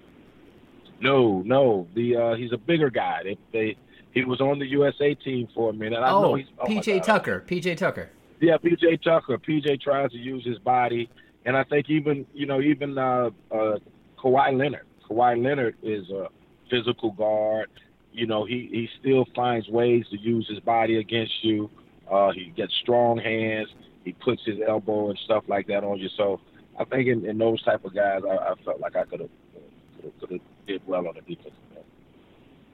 No, 1.01 1.43
no, 1.45 1.89
the 1.95 2.17
uh, 2.17 2.35
he's 2.37 2.53
a 2.53 2.57
bigger 2.57 2.91
guy. 2.91 3.23
They, 3.25 3.39
they 3.53 3.77
he 4.13 4.25
was 4.25 4.41
on 4.41 4.59
the 4.61 4.67
USA 4.67 5.15
team 5.15 5.49
for 5.55 5.71
a 5.71 5.73
minute. 5.75 5.99
I 5.99 6.11
know 6.11 6.33
Oh, 6.33 6.35
he's 6.37 6.47
oh 6.61 6.65
PJ 6.67 7.03
Tucker. 7.03 7.45
PJ 7.47 7.77
Tucker. 7.77 8.09
Yeah, 8.41 8.57
PJ 8.59 9.03
Tucker. 9.03 9.37
PJ 9.39 9.81
tries 9.83 10.11
to 10.13 10.17
use 10.19 10.45
his 10.47 10.59
body, 10.59 11.11
and 11.47 11.57
I 11.57 11.65
think 11.65 11.89
even 11.89 12.27
you 12.35 12.45
know 12.45 12.61
even 12.61 12.99
uh, 12.99 13.31
uh, 13.51 13.79
Kawhi 14.19 14.59
Leonard. 14.59 14.87
Kawhi 15.09 15.43
Leonard 15.43 15.77
is 15.83 16.11
a 16.11 16.29
physical 16.69 17.13
guard. 17.13 17.71
You 18.13 18.27
know 18.27 18.45
he 18.45 18.69
he 18.71 18.89
still 19.01 19.27
finds 19.35 19.69
ways 19.69 20.05
to 20.11 20.19
use 20.19 20.47
his 20.49 20.61
body 20.61 20.99
against 20.99 21.43
you. 21.43 21.71
Uh, 22.11 22.33
he 22.33 22.53
gets 22.57 22.75
strong 22.83 23.19
hands. 23.19 23.69
He 24.05 24.13
puts 24.13 24.43
his 24.45 24.59
elbow 24.67 25.11
and 25.11 25.19
stuff 25.25 25.45
like 25.49 25.67
that 25.69 25.83
on 25.85 25.99
you. 25.99 26.09
So 26.17 26.41
I 26.79 26.85
think 26.85 27.09
in, 27.09 27.25
in 27.25 27.39
those 27.39 27.63
type 27.63 27.85
of 27.85 27.95
guys, 27.95 28.23
I, 28.29 28.37
I 28.37 28.55
felt 28.65 28.81
like 28.81 28.97
I 28.97 29.05
could 29.05 29.21
have 29.21 29.31
could 30.21 30.31
have 30.33 30.41
did 30.67 30.83
well 30.87 31.07
on 31.09 31.15
the 31.15 31.21
defensive 31.21 31.53
end. 31.77 31.85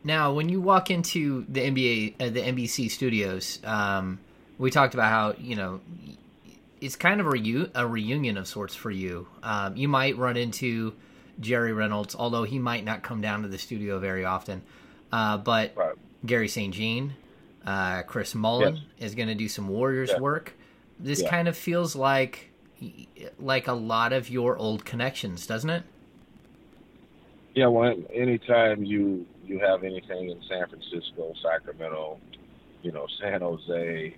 Now, 0.05 0.33
when 0.33 0.49
you 0.49 0.61
walk 0.61 0.91
into 0.91 1.45
the 1.49 1.61
NBA, 1.61 2.15
uh, 2.21 2.31
the 2.31 2.41
NBC 2.41 2.91
studios, 2.91 3.61
um, 3.65 4.19
we 4.59 4.71
talked 4.71 4.95
about 4.95 5.11
how 5.11 5.35
you 5.39 5.57
know 5.57 5.81
it's 6.83 6.97
kind 6.97 7.21
of 7.21 7.27
a, 7.27 7.31
reu- 7.31 7.71
a 7.75 7.87
reunion 7.87 8.37
of 8.37 8.47
sorts 8.49 8.75
for 8.75 8.91
you. 8.91 9.27
Um, 9.43 9.77
you 9.77 9.89
might 9.89 10.17
run 10.19 10.37
into 10.37 10.95
Jerry 11.41 11.73
Reynolds, 11.73 12.15
although 12.19 12.43
he 12.43 12.59
might 12.59 12.85
not 12.85 13.03
come 13.03 13.21
down 13.21 13.43
to 13.43 13.49
the 13.49 13.59
studio 13.59 13.99
very 13.99 14.25
often. 14.25 14.63
Uh, 15.13 15.39
but 15.39 15.73
Right. 15.77 15.95
Garry 16.27 16.49
St. 16.49 16.75
Jean, 16.75 17.15
uh, 17.65 18.03
Chris 18.03 18.35
Mullin 18.35 18.75
Yes. 18.77 18.85
is 19.11 19.15
going 19.15 19.29
to 19.29 19.35
do 19.35 19.49
some 19.49 19.69
Warriors 19.69 20.11
Yeah. 20.11 20.19
work. 20.21 20.55
This 20.99 21.23
Yeah. 21.23 21.31
kind 21.31 21.49
of 21.49 21.57
feels 21.57 21.95
like 21.97 22.49
like 23.39 23.69
a 23.69 23.73
lot 23.73 24.13
of 24.13 24.29
your 24.29 24.57
old 24.57 24.85
connections, 24.85 25.47
doesn't 25.47 25.71
it? 25.71 25.85
Yeah, 27.55 27.69
well, 27.69 27.95
anytime 28.13 28.85
you 28.85 29.25
you 29.47 29.59
have 29.61 29.85
anything 29.85 30.31
in 30.31 30.41
San 30.49 30.67
Francisco, 30.69 31.33
Sacramento, 31.43 32.19
you 32.83 32.91
know, 32.93 33.07
San 33.21 33.41
Jose, 33.41 34.15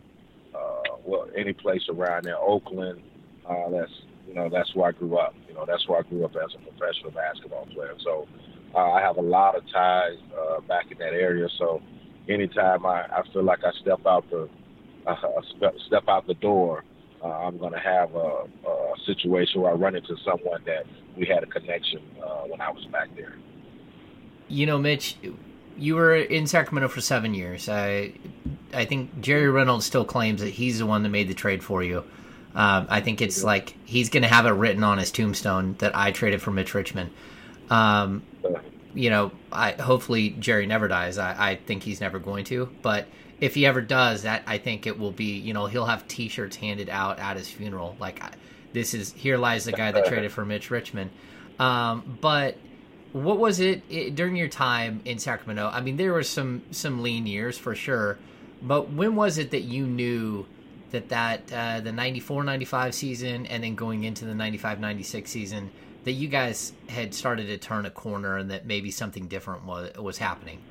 uh, 0.54 0.93
well, 1.04 1.28
any 1.36 1.52
place 1.52 1.82
around 1.88 2.24
there, 2.24 2.38
Oakland, 2.38 3.02
uh, 3.48 3.70
that's 3.70 3.92
you 4.26 4.34
know 4.34 4.48
that's 4.48 4.74
where 4.74 4.88
I 4.88 4.92
grew 4.92 5.16
up. 5.18 5.34
You 5.48 5.54
know, 5.54 5.64
that's 5.66 5.86
where 5.88 5.98
I 5.98 6.02
grew 6.02 6.24
up 6.24 6.34
as 6.36 6.54
a 6.54 6.70
professional 6.70 7.10
basketball 7.10 7.66
player. 7.66 7.94
So 8.02 8.26
uh, 8.74 8.92
I 8.92 9.00
have 9.00 9.16
a 9.18 9.22
lot 9.22 9.56
of 9.56 9.62
ties 9.70 10.18
uh, 10.36 10.60
back 10.62 10.90
in 10.90 10.98
that 10.98 11.12
area. 11.12 11.48
So 11.58 11.80
anytime 12.28 12.86
I, 12.86 13.06
I 13.06 13.22
feel 13.32 13.44
like 13.44 13.64
I 13.64 13.70
step 13.80 14.00
out 14.06 14.28
the 14.30 14.48
uh, 15.06 15.14
step, 15.86 16.04
out 16.08 16.26
the 16.26 16.34
door, 16.34 16.82
uh, 17.22 17.28
I'm 17.28 17.58
going 17.58 17.72
to 17.72 17.78
have 17.78 18.14
a, 18.14 18.46
a 18.66 18.94
situation 19.04 19.60
where 19.60 19.72
I 19.72 19.74
run 19.74 19.94
into 19.94 20.16
someone 20.24 20.62
that 20.64 20.86
we 21.16 21.26
had 21.26 21.42
a 21.42 21.46
connection 21.46 22.00
uh, 22.22 22.44
when 22.46 22.60
I 22.60 22.70
was 22.70 22.84
back 22.86 23.14
there. 23.14 23.36
You 24.48 24.66
know, 24.66 24.78
Mitch, 24.78 25.16
you 25.76 25.94
were 25.94 26.14
in 26.14 26.46
Sacramento 26.46 26.88
for 26.88 27.00
seven 27.00 27.34
years. 27.34 27.68
I, 27.68 28.14
I 28.74 28.84
think 28.84 29.20
Jerry 29.20 29.48
Reynolds 29.48 29.86
still 29.86 30.04
claims 30.04 30.40
that 30.40 30.50
he's 30.50 30.78
the 30.78 30.86
one 30.86 31.02
that 31.02 31.08
made 31.08 31.28
the 31.28 31.34
trade 31.34 31.62
for 31.62 31.82
you. 31.82 32.04
Um, 32.54 32.86
I 32.88 33.00
think 33.00 33.20
it's 33.20 33.42
like 33.42 33.74
he's 33.84 34.10
going 34.10 34.22
to 34.22 34.28
have 34.28 34.46
it 34.46 34.50
written 34.50 34.84
on 34.84 34.98
his 34.98 35.10
tombstone 35.10 35.74
that 35.78 35.96
I 35.96 36.12
traded 36.12 36.40
for 36.40 36.50
Mitch 36.50 36.74
Richmond. 36.74 37.10
Um, 37.70 38.22
you 38.94 39.10
know, 39.10 39.32
I 39.50 39.72
hopefully 39.72 40.30
Jerry 40.30 40.66
never 40.66 40.86
dies. 40.86 41.18
I, 41.18 41.50
I 41.50 41.56
think 41.56 41.82
he's 41.82 42.00
never 42.00 42.18
going 42.18 42.44
to, 42.46 42.68
but 42.82 43.08
if 43.40 43.54
he 43.54 43.66
ever 43.66 43.80
does, 43.80 44.22
that 44.22 44.42
I 44.46 44.58
think 44.58 44.86
it 44.86 44.98
will 44.98 45.10
be. 45.10 45.36
You 45.38 45.52
know, 45.52 45.66
he'll 45.66 45.86
have 45.86 46.06
T-shirts 46.06 46.56
handed 46.56 46.88
out 46.88 47.18
at 47.18 47.36
his 47.36 47.50
funeral. 47.50 47.96
Like, 47.98 48.22
this 48.72 48.94
is 48.94 49.12
here 49.12 49.36
lies 49.36 49.64
the 49.64 49.72
guy 49.72 49.90
that 49.92 50.06
traded 50.06 50.30
for 50.30 50.44
Mitch 50.44 50.70
Richmond. 50.70 51.10
Um, 51.58 52.18
but 52.20 52.56
what 53.12 53.38
was 53.38 53.60
it, 53.60 53.82
it 53.88 54.14
during 54.14 54.36
your 54.36 54.48
time 54.48 55.00
in 55.04 55.18
Sacramento? 55.18 55.70
I 55.72 55.80
mean, 55.80 55.96
there 55.96 56.12
were 56.12 56.22
some 56.22 56.62
some 56.70 57.02
lean 57.02 57.26
years 57.26 57.58
for 57.58 57.74
sure, 57.74 58.18
but 58.64 58.90
when 58.92 59.16
was 59.16 59.38
it 59.38 59.50
that 59.52 59.62
you 59.62 59.86
knew 59.86 60.46
that 60.90 61.10
that 61.10 61.52
uh, 61.52 61.80
the 61.80 61.90
94-95 61.92 62.94
season 62.94 63.46
and 63.46 63.64
then 63.64 63.74
going 63.76 64.04
into 64.04 64.24
the 64.24 64.32
95-96 64.32 65.28
season 65.28 65.72
that 66.04 66.12
you 66.12 66.28
guys 66.28 66.74
had 66.88 67.14
started 67.14 67.46
to 67.48 67.58
turn 67.58 67.86
a 67.86 67.90
corner 67.90 68.38
and 68.38 68.50
that 68.50 68.66
maybe 68.66 68.90
something 68.90 69.28
different 69.28 69.64
was 69.64 69.92
was 69.98 70.18
happening? 70.18 70.64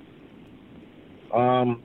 Um, 1.33 1.83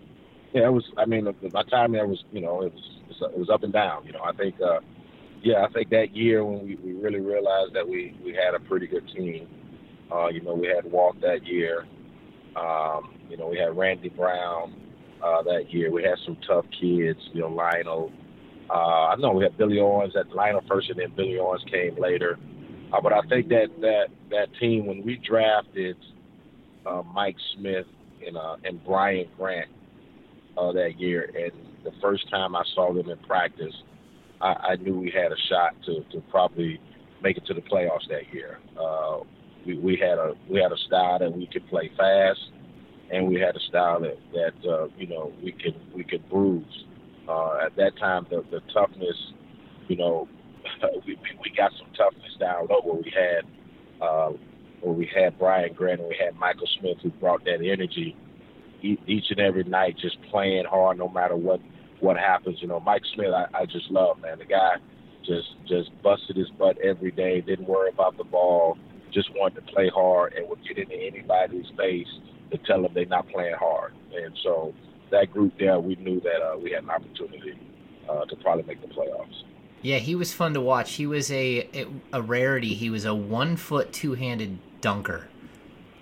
yeah, 0.52 0.66
it 0.66 0.72
was. 0.72 0.84
I 0.96 1.06
mean, 1.06 1.24
the- 1.24 1.50
my 1.52 1.62
time 1.64 1.92
there 1.92 2.06
was, 2.06 2.22
you 2.32 2.40
know, 2.40 2.62
it 2.62 2.72
was 2.74 2.98
it 3.32 3.38
was 3.38 3.50
up 3.50 3.62
and 3.64 3.72
down. 3.72 4.06
You 4.06 4.12
know, 4.12 4.22
I 4.24 4.32
think, 4.32 4.60
uh, 4.60 4.80
yeah, 5.42 5.64
I 5.64 5.68
think 5.72 5.90
that 5.90 6.14
year 6.16 6.44
when 6.44 6.66
we, 6.66 6.76
we 6.76 6.92
really 6.94 7.20
realized 7.20 7.74
that 7.74 7.88
we 7.88 8.14
we 8.24 8.34
had 8.34 8.54
a 8.54 8.60
pretty 8.60 8.86
good 8.86 9.08
team. 9.08 9.48
Uh, 10.12 10.28
you 10.28 10.40
know, 10.40 10.54
we 10.54 10.68
had 10.68 10.90
Walt 10.90 11.20
that 11.22 11.46
year. 11.46 11.86
Um, 12.56 13.18
you 13.28 13.36
know, 13.36 13.48
we 13.48 13.58
had 13.58 13.76
Randy 13.76 14.08
Brown 14.10 14.87
uh, 15.22 15.42
that 15.42 15.72
year. 15.72 15.90
We 15.90 16.02
had 16.02 16.18
some 16.24 16.36
tough 16.46 16.64
kids. 16.80 17.18
You 17.32 17.42
know, 17.42 17.48
Lionel. 17.48 18.12
Uh, 18.70 19.06
I 19.08 19.16
know 19.16 19.32
we 19.32 19.44
had 19.44 19.56
Billy 19.56 19.78
Owens. 19.80 20.14
That 20.14 20.34
Lionel 20.34 20.62
first, 20.68 20.90
and 20.90 20.98
then 20.98 21.12
Billy 21.16 21.38
Owens 21.38 21.64
came 21.70 21.96
later. 21.98 22.38
Uh, 22.92 23.00
but 23.00 23.12
I 23.12 23.20
think 23.28 23.48
that 23.48 23.68
that 23.80 24.06
that 24.30 24.48
team 24.60 24.86
when 24.86 25.04
we 25.04 25.16
drafted 25.16 25.96
uh, 26.86 27.02
Mike 27.14 27.36
Smith 27.54 27.86
and 28.26 28.36
uh, 28.36 28.56
and 28.64 28.82
Brian 28.84 29.28
Grant 29.36 29.70
uh, 30.56 30.72
that 30.72 30.98
year, 30.98 31.30
and 31.34 31.52
the 31.84 31.92
first 32.00 32.28
time 32.30 32.56
I 32.56 32.62
saw 32.74 32.92
them 32.92 33.10
in 33.10 33.18
practice, 33.18 33.74
I, 34.40 34.52
I 34.52 34.76
knew 34.76 34.98
we 34.98 35.10
had 35.10 35.32
a 35.32 35.36
shot 35.48 35.74
to, 35.86 36.02
to 36.12 36.20
probably 36.30 36.80
make 37.22 37.36
it 37.36 37.46
to 37.46 37.54
the 37.54 37.60
playoffs 37.60 38.08
that 38.10 38.32
year. 38.32 38.58
Uh, 38.78 39.20
we, 39.66 39.78
we 39.78 39.96
had 39.96 40.18
a 40.18 40.34
we 40.48 40.60
had 40.60 40.72
a 40.72 40.78
style 40.86 41.18
that 41.18 41.32
we 41.32 41.46
could 41.46 41.66
play 41.68 41.90
fast, 41.96 42.40
and 43.10 43.26
we 43.26 43.40
had 43.40 43.56
a 43.56 43.60
style 43.60 44.00
that 44.00 44.18
that 44.32 44.68
uh, 44.68 44.88
you 44.98 45.06
know 45.06 45.32
we 45.42 45.52
could 45.52 45.76
we 45.94 46.04
could 46.04 46.28
bruise. 46.28 46.84
Uh, 47.28 47.58
at 47.66 47.76
that 47.76 47.92
time, 47.98 48.26
the, 48.30 48.42
the 48.50 48.60
toughness, 48.72 49.16
you 49.86 49.96
know, 49.96 50.26
we, 51.06 51.18
we 51.44 51.52
got 51.54 51.70
some 51.78 51.88
toughness 51.94 52.34
down 52.40 52.66
low 52.70 52.80
where 52.82 53.02
we 53.02 53.12
had 53.14 53.44
uh, 54.02 54.30
where 54.80 54.94
we 54.94 55.10
had 55.14 55.38
Brian 55.38 55.74
Grant 55.74 56.00
and 56.00 56.08
we 56.08 56.16
had 56.18 56.36
Michael 56.36 56.68
Smith 56.80 56.96
who 57.02 57.10
brought 57.10 57.44
that 57.44 57.60
energy 57.62 58.16
each 58.80 59.24
and 59.30 59.40
every 59.40 59.64
night, 59.64 59.96
just 60.00 60.16
playing 60.30 60.64
hard 60.64 60.98
no 60.98 61.08
matter 61.08 61.36
what 61.36 61.60
what 62.00 62.16
happens. 62.16 62.58
You 62.60 62.68
know, 62.68 62.80
Mike 62.80 63.02
Smith, 63.14 63.32
I, 63.34 63.46
I 63.54 63.66
just 63.66 63.90
love 63.90 64.20
man. 64.20 64.38
The 64.38 64.44
guy 64.44 64.76
just 65.26 65.48
just 65.66 65.90
busted 66.02 66.36
his 66.36 66.48
butt 66.58 66.78
every 66.78 67.10
day, 67.10 67.40
didn't 67.40 67.68
worry 67.68 67.90
about 67.90 68.16
the 68.16 68.24
ball, 68.24 68.78
just 69.12 69.28
wanted 69.34 69.66
to 69.66 69.72
play 69.72 69.90
hard 69.94 70.32
and 70.34 70.48
would 70.48 70.60
get 70.66 70.78
into 70.78 70.94
anybody's 70.94 71.66
face 71.76 72.08
to 72.50 72.58
tell 72.58 72.82
them 72.82 72.92
they're 72.94 73.06
not 73.06 73.28
playing 73.28 73.54
hard. 73.54 73.92
And 74.14 74.34
so 74.42 74.74
that 75.10 75.32
group 75.32 75.52
there, 75.58 75.78
we 75.80 75.96
knew 75.96 76.20
that 76.20 76.42
uh, 76.42 76.56
we 76.58 76.72
had 76.72 76.82
an 76.84 76.90
opportunity 76.90 77.58
uh, 78.08 78.24
to 78.26 78.36
probably 78.36 78.64
make 78.64 78.80
the 78.80 78.88
playoffs. 78.88 79.42
Yeah, 79.82 79.98
he 79.98 80.14
was 80.14 80.32
fun 80.34 80.54
to 80.54 80.60
watch. 80.60 80.94
He 80.94 81.06
was 81.06 81.30
a 81.30 81.68
a 82.12 82.20
rarity. 82.20 82.74
He 82.74 82.90
was 82.90 83.04
a 83.04 83.14
one 83.14 83.56
foot 83.56 83.92
two 83.92 84.14
handed 84.14 84.58
dunker. 84.80 85.28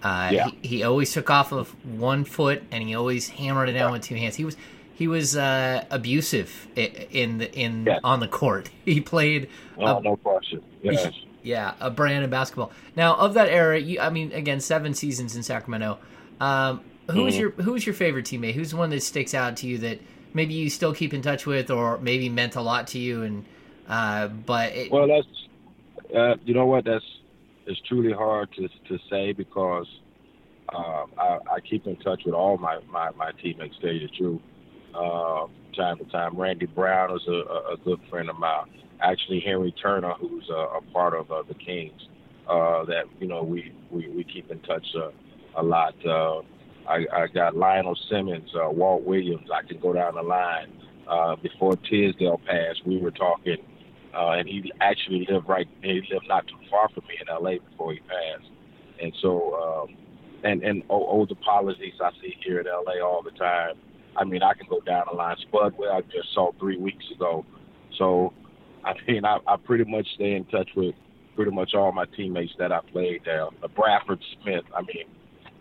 Uh, 0.02 0.30
Yeah. 0.32 0.48
he, 0.62 0.68
he 0.68 0.82
always 0.82 1.12
took 1.12 1.28
off 1.30 1.52
of 1.52 1.70
one 1.85 2.24
foot 2.24 2.62
and 2.70 2.85
he 2.85 2.94
always 2.94 3.28
hammered 3.28 3.68
it 3.68 3.72
down 3.72 3.92
with 3.92 4.02
two 4.02 4.14
hands. 4.14 4.37
He 4.37 4.44
was 4.44 4.56
he 4.94 5.06
was 5.09 5.37
uh, 5.37 5.85
abusive 5.90 6.68
in 6.76 7.38
the 7.38 7.52
in 7.54 7.85
Yes. 7.87 8.00
on 8.02 8.20
the 8.20 8.28
court. 8.28 8.70
He 8.87 9.00
played 9.00 9.48
Oh, 9.76 9.98
a- 9.98 10.02
no 10.02 10.16
question. 10.16 10.62
Yes. 10.82 11.09
yeah 11.42 11.74
a 11.80 11.90
brand 11.90 12.24
of 12.24 12.30
basketball. 12.30 12.72
Now 12.96 13.14
of 13.16 13.35
that 13.35 13.48
era, 13.50 13.78
you 13.78 14.00
I 14.00 14.09
mean 14.09 14.32
again 14.32 14.61
seven 14.61 14.94
seasons 14.94 15.37
in 15.37 15.42
Sacramento. 15.42 15.98
Um, 16.40 16.81
who 17.09 17.22
Mhm. 17.22 17.38
your 17.38 17.51
who 17.53 17.72
was 17.72 17.87
your 17.87 17.94
favorite 17.94 18.27
teammate? 18.27 18.55
Who's 18.55 18.75
one 18.75 18.90
that 18.90 19.03
sticks 19.03 19.35
out 19.35 19.57
to 19.59 19.66
you 19.66 19.79
that 19.79 20.01
maybe 20.35 20.55
you 20.55 20.68
still 20.70 20.92
keep 20.94 21.14
in 21.14 21.22
touch 21.22 21.46
with, 21.46 21.70
or 21.70 21.99
maybe 21.99 22.29
meant 22.29 22.57
a 22.57 22.61
lot 22.61 22.88
to 22.88 22.99
you. 22.99 23.22
And 23.22 23.44
uh, 23.88 24.29
but 24.29 24.72
it, 24.75 24.90
Well, 24.90 25.09
that's 25.09 25.27
uh, 26.14 26.35
you 26.44 26.55
know 26.55 26.66
what 26.66 26.85
that's 26.85 27.05
it's 27.66 27.81
truly 27.88 28.12
hard 28.12 28.51
to 28.53 28.68
to 28.68 28.99
say 29.11 29.33
because 29.33 29.87
um, 30.75 31.12
I, 31.18 31.38
I 31.57 31.61
keep 31.61 31.87
in 31.87 31.96
touch 31.96 32.22
with 32.25 32.35
all 32.35 32.59
my 32.59 32.81
my, 32.90 33.11
my 33.12 33.33
teammates. 33.42 33.77
Tell 33.81 33.92
you 33.92 34.09
the 34.09 34.16
truth, 34.16 34.40
uh, 34.94 35.46
time 35.77 35.99
to 35.99 36.05
time. 36.07 36.37
Randy 36.37 36.66
Brown 36.66 37.14
is 37.16 37.22
a, 37.29 37.33
a, 37.33 37.75
a 37.75 37.77
good 37.85 38.01
friend 38.11 38.29
of 38.29 38.38
mine. 38.38 38.70
Actually, 39.01 39.40
Henry 39.40 39.72
Turner, 39.72 40.14
who's 40.14 40.49
a, 40.51 40.79
a 40.79 40.81
part 40.92 41.14
of 41.14 41.31
uh, 41.31 41.42
the 41.46 41.55
Kings, 41.55 42.09
uh, 42.49 42.85
that 42.85 43.05
you 43.20 43.27
know 43.29 43.42
we 43.42 43.72
we, 43.90 44.09
we 44.09 44.25
keep 44.25 44.51
in 44.51 44.59
touch 44.61 44.87
uh, 44.96 45.11
a 45.56 45.62
lot. 45.62 45.94
Uh, 46.04 46.40
I, 46.88 47.06
I 47.12 47.26
got 47.32 47.56
Lionel 47.56 47.96
Simmons, 48.10 48.50
uh, 48.54 48.70
Walt 48.70 49.02
Williams. 49.02 49.48
I 49.52 49.66
can 49.66 49.80
go 49.80 49.92
down 49.92 50.14
the 50.14 50.22
line. 50.22 50.72
Uh, 51.08 51.36
before 51.36 51.76
Tisdale 51.76 52.40
passed, 52.46 52.84
we 52.84 52.98
were 52.98 53.12
talking, 53.12 53.58
uh, 54.14 54.30
and 54.30 54.48
he 54.48 54.72
actually 54.80 55.26
lived 55.30 55.48
right. 55.48 55.68
He 55.82 56.02
lived 56.10 56.26
not 56.28 56.46
too 56.48 56.58
far 56.70 56.88
from 56.88 57.04
me 57.06 57.14
in 57.20 57.28
L.A. 57.28 57.58
before 57.58 57.92
he 57.92 58.00
passed, 58.00 58.50
and 59.00 59.12
so 59.22 59.54
um, 59.88 59.96
and 60.42 60.62
and 60.64 60.82
o- 60.90 61.06
Olden 61.06 61.36
Polynice 61.36 61.94
I 62.02 62.10
see 62.20 62.34
here 62.44 62.60
in 62.60 62.66
L.A. 62.66 63.00
all 63.04 63.22
the 63.22 63.30
time. 63.32 63.74
I 64.16 64.24
mean, 64.24 64.42
I 64.42 64.54
can 64.54 64.66
go 64.68 64.80
down 64.80 65.04
the 65.10 65.16
line. 65.16 65.36
Spudwell 65.46 65.92
I 65.92 66.00
just 66.02 66.34
saw 66.34 66.50
three 66.58 66.76
weeks 66.76 67.04
ago, 67.14 67.44
so 67.98 68.32
I 68.84 68.94
mean, 69.06 69.24
I, 69.24 69.38
I 69.46 69.56
pretty 69.56 69.84
much 69.84 70.06
stay 70.14 70.34
in 70.34 70.44
touch 70.46 70.70
with 70.74 70.94
pretty 71.36 71.52
much 71.52 71.74
all 71.74 71.92
my 71.92 72.06
teammates 72.16 72.54
that 72.58 72.72
I 72.72 72.80
played. 72.92 73.28
Uh, 73.28 73.50
Bradford 73.76 74.22
Smith. 74.42 74.64
I 74.74 74.80
mean, 74.82 75.06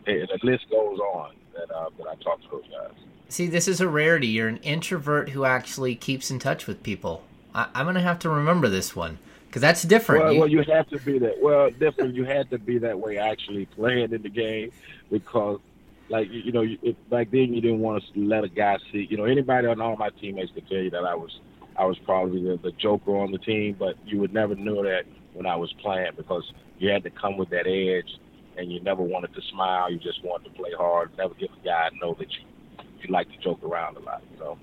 it, 0.08 0.30
the 0.30 0.46
list 0.46 0.70
goes 0.70 1.00
on 1.00 1.36
that 1.56 1.72
uh, 1.74 1.90
that 1.98 2.08
I 2.08 2.16
talk 2.24 2.42
to 2.44 2.48
those 2.52 2.64
guys. 2.72 2.92
see, 3.30 3.48
this 3.48 3.68
is 3.68 3.82
a 3.82 3.88
rarity. 3.88 4.28
You're 4.28 4.48
an 4.48 4.58
introvert 4.58 5.30
who 5.30 5.46
actually 5.46 5.96
keeps 5.96 6.30
in 6.32 6.40
touch 6.40 6.68
with 6.68 6.84
people. 6.84 7.24
I, 7.54 7.68
I'm 7.74 7.86
gonna 7.86 8.02
have 8.02 8.20
to 8.20 8.30
remember 8.30 8.68
this 8.70 8.96
one 8.96 9.18
because 9.48 9.62
that's 9.62 9.84
different. 9.84 10.24
Well, 10.26 10.34
You- 10.34 10.40
well, 10.42 10.50
you 10.50 10.64
have 10.64 10.90
to 10.90 11.00
be 11.00 11.20
that. 11.20 11.42
Well, 11.42 11.70
different. 11.72 12.16
You 12.16 12.26
had 12.26 12.50
to 12.52 12.58
be 12.60 12.78
that 12.80 13.00
way 13.00 13.18
actually 13.18 13.66
playing 13.68 14.12
in 14.14 14.22
the 14.22 14.30
game 14.30 14.72
because, 15.12 15.60
like 16.10 16.28
you, 16.32 16.52
know, 16.52 16.66
it, 16.82 17.10
back 17.10 17.32
then 17.32 17.54
you 17.54 17.62
didn't 17.62 17.80
want 17.80 18.04
to 18.14 18.20
let 18.20 18.44
a 18.44 18.50
guy 18.50 18.78
see. 18.92 19.08
You 19.10 19.18
know, 19.18 19.26
anybody 19.26 19.68
on 19.68 19.80
all 19.82 19.96
my 19.96 20.10
teammates 20.10 20.52
could 20.54 20.68
tell 20.68 20.80
you 20.80 20.90
that 20.92 21.06
I 21.06 21.16
was, 21.16 21.40
I 21.78 21.86
was 21.86 21.98
probably 22.00 22.44
the, 22.44 22.58
the 22.58 22.72
joker 22.74 23.16
on 23.18 23.32
the 23.32 23.38
team, 23.38 23.76
but 23.80 23.96
you 24.06 24.20
would 24.20 24.34
never 24.34 24.56
know 24.56 24.84
that 24.84 25.06
when 25.34 25.46
I 25.46 25.56
was 25.56 25.72
playing 25.82 26.12
because 26.18 26.50
you 26.78 26.90
had 26.90 27.04
to 27.04 27.10
come 27.10 27.38
with 27.38 27.50
that 27.50 27.68
edge, 27.68 28.18
and 28.58 28.72
you 28.72 28.80
never 28.82 29.02
wanted 29.04 29.34
to 29.36 29.42
smile. 29.52 29.92
You 29.92 30.00
just 30.00 30.24
wanted 30.24 30.46
to 30.46 30.50
play 30.52 30.72
hard. 30.78 31.12
Never 31.18 31.34
give 31.36 31.50
a 31.52 31.66
guy 31.66 31.90
know 32.02 32.16
that 32.20 32.28
you, 32.32 32.86
you 33.02 33.14
like 33.14 33.30
to 33.32 33.38
joke 33.38 33.64
around 33.64 33.98
a 33.98 34.00
lot. 34.00 34.24
You 34.34 34.40
know. 34.40 34.58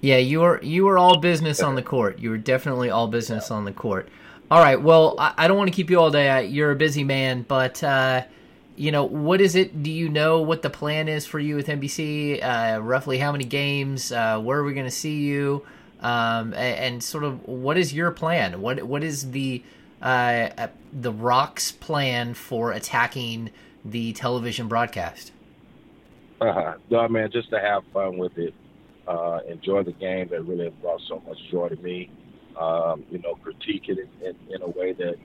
Yeah, 0.00 0.16
you 0.16 0.40
were 0.40 0.60
you 0.62 0.84
were 0.84 0.98
all 0.98 1.18
business 1.18 1.62
on 1.62 1.76
the 1.76 1.82
court. 1.82 2.18
You 2.18 2.30
were 2.30 2.38
definitely 2.38 2.90
all 2.90 3.06
business 3.08 3.50
on 3.50 3.64
the 3.64 3.72
court. 3.72 4.08
All 4.50 4.60
right. 4.60 4.80
Well, 4.80 5.14
I, 5.18 5.32
I 5.38 5.48
don't 5.48 5.56
want 5.56 5.70
to 5.70 5.74
keep 5.74 5.88
you 5.88 5.98
all 5.98 6.10
day. 6.10 6.46
You're 6.46 6.72
a 6.72 6.76
busy 6.76 7.04
man, 7.04 7.44
but 7.48 7.82
uh, 7.82 8.24
you 8.76 8.90
know 8.90 9.04
what 9.04 9.40
is 9.40 9.54
it? 9.54 9.82
Do 9.82 9.90
you 9.90 10.08
know 10.08 10.42
what 10.42 10.62
the 10.62 10.70
plan 10.70 11.08
is 11.08 11.24
for 11.24 11.38
you 11.38 11.56
with 11.56 11.68
NBC? 11.68 12.42
Uh, 12.42 12.80
roughly 12.80 13.18
how 13.18 13.32
many 13.32 13.44
games? 13.44 14.12
Uh, 14.12 14.40
where 14.40 14.58
are 14.58 14.64
we 14.64 14.74
going 14.74 14.86
to 14.86 14.90
see 14.90 15.18
you? 15.20 15.64
Um, 16.00 16.52
a- 16.52 16.56
and, 16.56 17.02
sort 17.02 17.22
of 17.22 17.46
what 17.46 17.78
is 17.78 17.94
your 17.94 18.10
plan? 18.10 18.60
What 18.60 18.82
what 18.82 19.04
is 19.04 19.30
the 19.30 19.62
uh, 20.02 20.50
uh, 20.58 20.68
the 20.92 21.12
Rock's 21.12 21.72
plan 21.72 22.34
for 22.34 22.72
attacking 22.72 23.50
the 23.84 24.12
television 24.12 24.68
broadcast? 24.68 25.32
Uh-huh. 26.40 26.74
No, 26.90 27.08
man, 27.08 27.30
just 27.30 27.50
to 27.50 27.60
have 27.60 27.84
fun 27.92 28.18
with 28.18 28.36
it, 28.36 28.52
uh, 29.06 29.40
enjoy 29.48 29.84
the 29.84 29.92
game 29.92 30.28
that 30.28 30.42
really 30.42 30.70
brought 30.80 31.00
so 31.08 31.22
much 31.26 31.38
joy 31.50 31.68
to 31.68 31.76
me. 31.76 32.10
Um, 32.58 33.04
you 33.10 33.18
know, 33.18 33.34
critique 33.36 33.88
it 33.88 33.98
in, 33.98 34.26
in, 34.26 34.36
in 34.54 34.62
a 34.62 34.68
way 34.68 34.92
that 34.92 35.16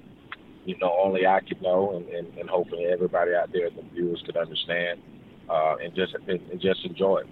you 0.64 0.78
know 0.78 0.96
only 1.04 1.28
I 1.28 1.42
could 1.42 1.62
know, 1.62 1.98
and, 1.98 2.08
and, 2.10 2.38
and 2.38 2.50
hopefully 2.50 2.86
everybody 2.86 3.34
out 3.34 3.52
there, 3.52 3.70
the 3.70 3.84
viewers, 3.94 4.22
could 4.26 4.38
understand, 4.38 5.02
uh, 5.50 5.76
and 5.84 5.94
just 5.94 6.14
and, 6.14 6.40
and 6.52 6.62
just 6.62 6.86
enjoy 6.86 7.18
it. 7.18 7.28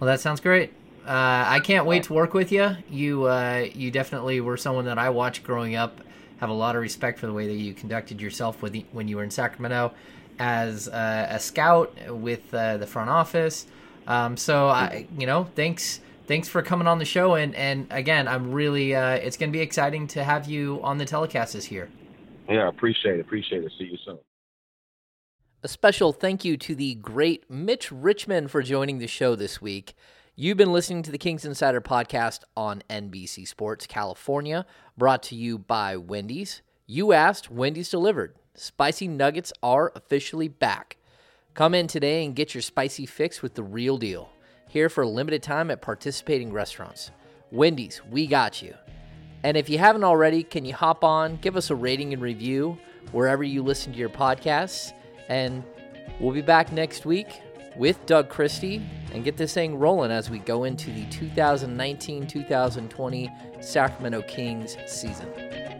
Well, 0.00 0.08
that 0.08 0.20
sounds 0.20 0.40
great. 0.40 0.72
Uh, 1.06 1.44
I 1.46 1.60
can't 1.60 1.86
wait 1.86 2.04
to 2.04 2.12
work 2.12 2.34
with 2.34 2.50
you. 2.50 2.76
You 2.88 3.24
uh, 3.24 3.66
you 3.74 3.90
definitely 3.90 4.40
were 4.40 4.56
someone 4.56 4.86
that 4.86 4.98
I 4.98 5.10
watched 5.10 5.44
growing 5.44 5.76
up. 5.76 6.00
Have 6.40 6.50
a 6.50 6.54
lot 6.54 6.74
of 6.74 6.82
respect 6.82 7.18
for 7.18 7.26
the 7.26 7.32
way 7.32 7.46
that 7.46 7.54
you 7.54 7.74
conducted 7.74 8.20
yourself 8.20 8.62
with 8.62 8.72
the, 8.72 8.84
when 8.92 9.08
you 9.08 9.16
were 9.16 9.22
in 9.22 9.30
Sacramento 9.30 9.92
as 10.38 10.88
uh, 10.88 11.26
a 11.30 11.38
scout 11.38 11.94
with 12.08 12.52
uh, 12.54 12.78
the 12.78 12.86
front 12.86 13.10
office. 13.10 13.66
Um, 14.06 14.36
so 14.36 14.68
I, 14.68 15.06
you 15.18 15.26
know, 15.26 15.44
thanks 15.54 16.00
thanks 16.26 16.48
for 16.48 16.62
coming 16.62 16.86
on 16.86 16.98
the 16.98 17.04
show. 17.04 17.34
And 17.34 17.54
and 17.54 17.86
again, 17.90 18.26
I'm 18.26 18.52
really 18.52 18.94
uh, 18.94 19.10
it's 19.10 19.36
going 19.36 19.50
to 19.50 19.56
be 19.56 19.62
exciting 19.62 20.06
to 20.08 20.24
have 20.24 20.48
you 20.48 20.80
on 20.82 20.98
the 20.98 21.04
telecast 21.04 21.52
this 21.52 21.70
year. 21.70 21.88
Yeah, 22.48 22.68
appreciate 22.68 23.16
it. 23.16 23.20
Appreciate 23.20 23.62
it. 23.64 23.72
See 23.78 23.84
you 23.84 23.98
soon. 24.04 24.18
A 25.62 25.68
special 25.68 26.12
thank 26.12 26.44
you 26.44 26.56
to 26.56 26.74
the 26.74 26.94
great 26.94 27.50
Mitch 27.50 27.92
Richmond 27.92 28.50
for 28.50 28.62
joining 28.62 28.98
the 28.98 29.06
show 29.06 29.36
this 29.36 29.60
week. 29.60 29.94
You've 30.40 30.56
been 30.56 30.72
listening 30.72 31.02
to 31.02 31.10
the 31.10 31.18
Kings 31.18 31.44
Insider 31.44 31.82
podcast 31.82 32.44
on 32.56 32.82
NBC 32.88 33.46
Sports 33.46 33.86
California, 33.86 34.64
brought 34.96 35.22
to 35.24 35.34
you 35.34 35.58
by 35.58 35.98
Wendy's. 35.98 36.62
You 36.86 37.12
asked, 37.12 37.50
Wendy's 37.50 37.90
delivered. 37.90 38.34
Spicy 38.54 39.06
nuggets 39.06 39.52
are 39.62 39.92
officially 39.94 40.48
back. 40.48 40.96
Come 41.52 41.74
in 41.74 41.88
today 41.88 42.24
and 42.24 42.34
get 42.34 42.54
your 42.54 42.62
spicy 42.62 43.04
fix 43.04 43.42
with 43.42 43.52
the 43.52 43.62
real 43.62 43.98
deal. 43.98 44.30
Here 44.66 44.88
for 44.88 45.02
a 45.02 45.06
limited 45.06 45.42
time 45.42 45.70
at 45.70 45.82
participating 45.82 46.50
restaurants. 46.54 47.10
Wendy's, 47.50 48.00
we 48.10 48.26
got 48.26 48.62
you. 48.62 48.74
And 49.42 49.58
if 49.58 49.68
you 49.68 49.76
haven't 49.76 50.04
already, 50.04 50.42
can 50.42 50.64
you 50.64 50.72
hop 50.72 51.04
on, 51.04 51.36
give 51.42 51.54
us 51.54 51.68
a 51.68 51.74
rating 51.74 52.14
and 52.14 52.22
review 52.22 52.78
wherever 53.12 53.44
you 53.44 53.62
listen 53.62 53.92
to 53.92 53.98
your 53.98 54.08
podcasts? 54.08 54.94
And 55.28 55.62
we'll 56.18 56.32
be 56.32 56.40
back 56.40 56.72
next 56.72 57.04
week 57.04 57.42
with 57.76 58.04
Doug 58.06 58.28
Christie 58.28 58.82
and 59.12 59.24
get 59.24 59.36
this 59.36 59.54
thing 59.54 59.78
rolling 59.78 60.10
as 60.10 60.30
we 60.30 60.38
go 60.38 60.64
into 60.64 60.90
the 60.92 61.04
2019 61.06 62.26
2020 62.26 63.32
Sacramento 63.60 64.22
Kings 64.22 64.76
season. 64.86 65.79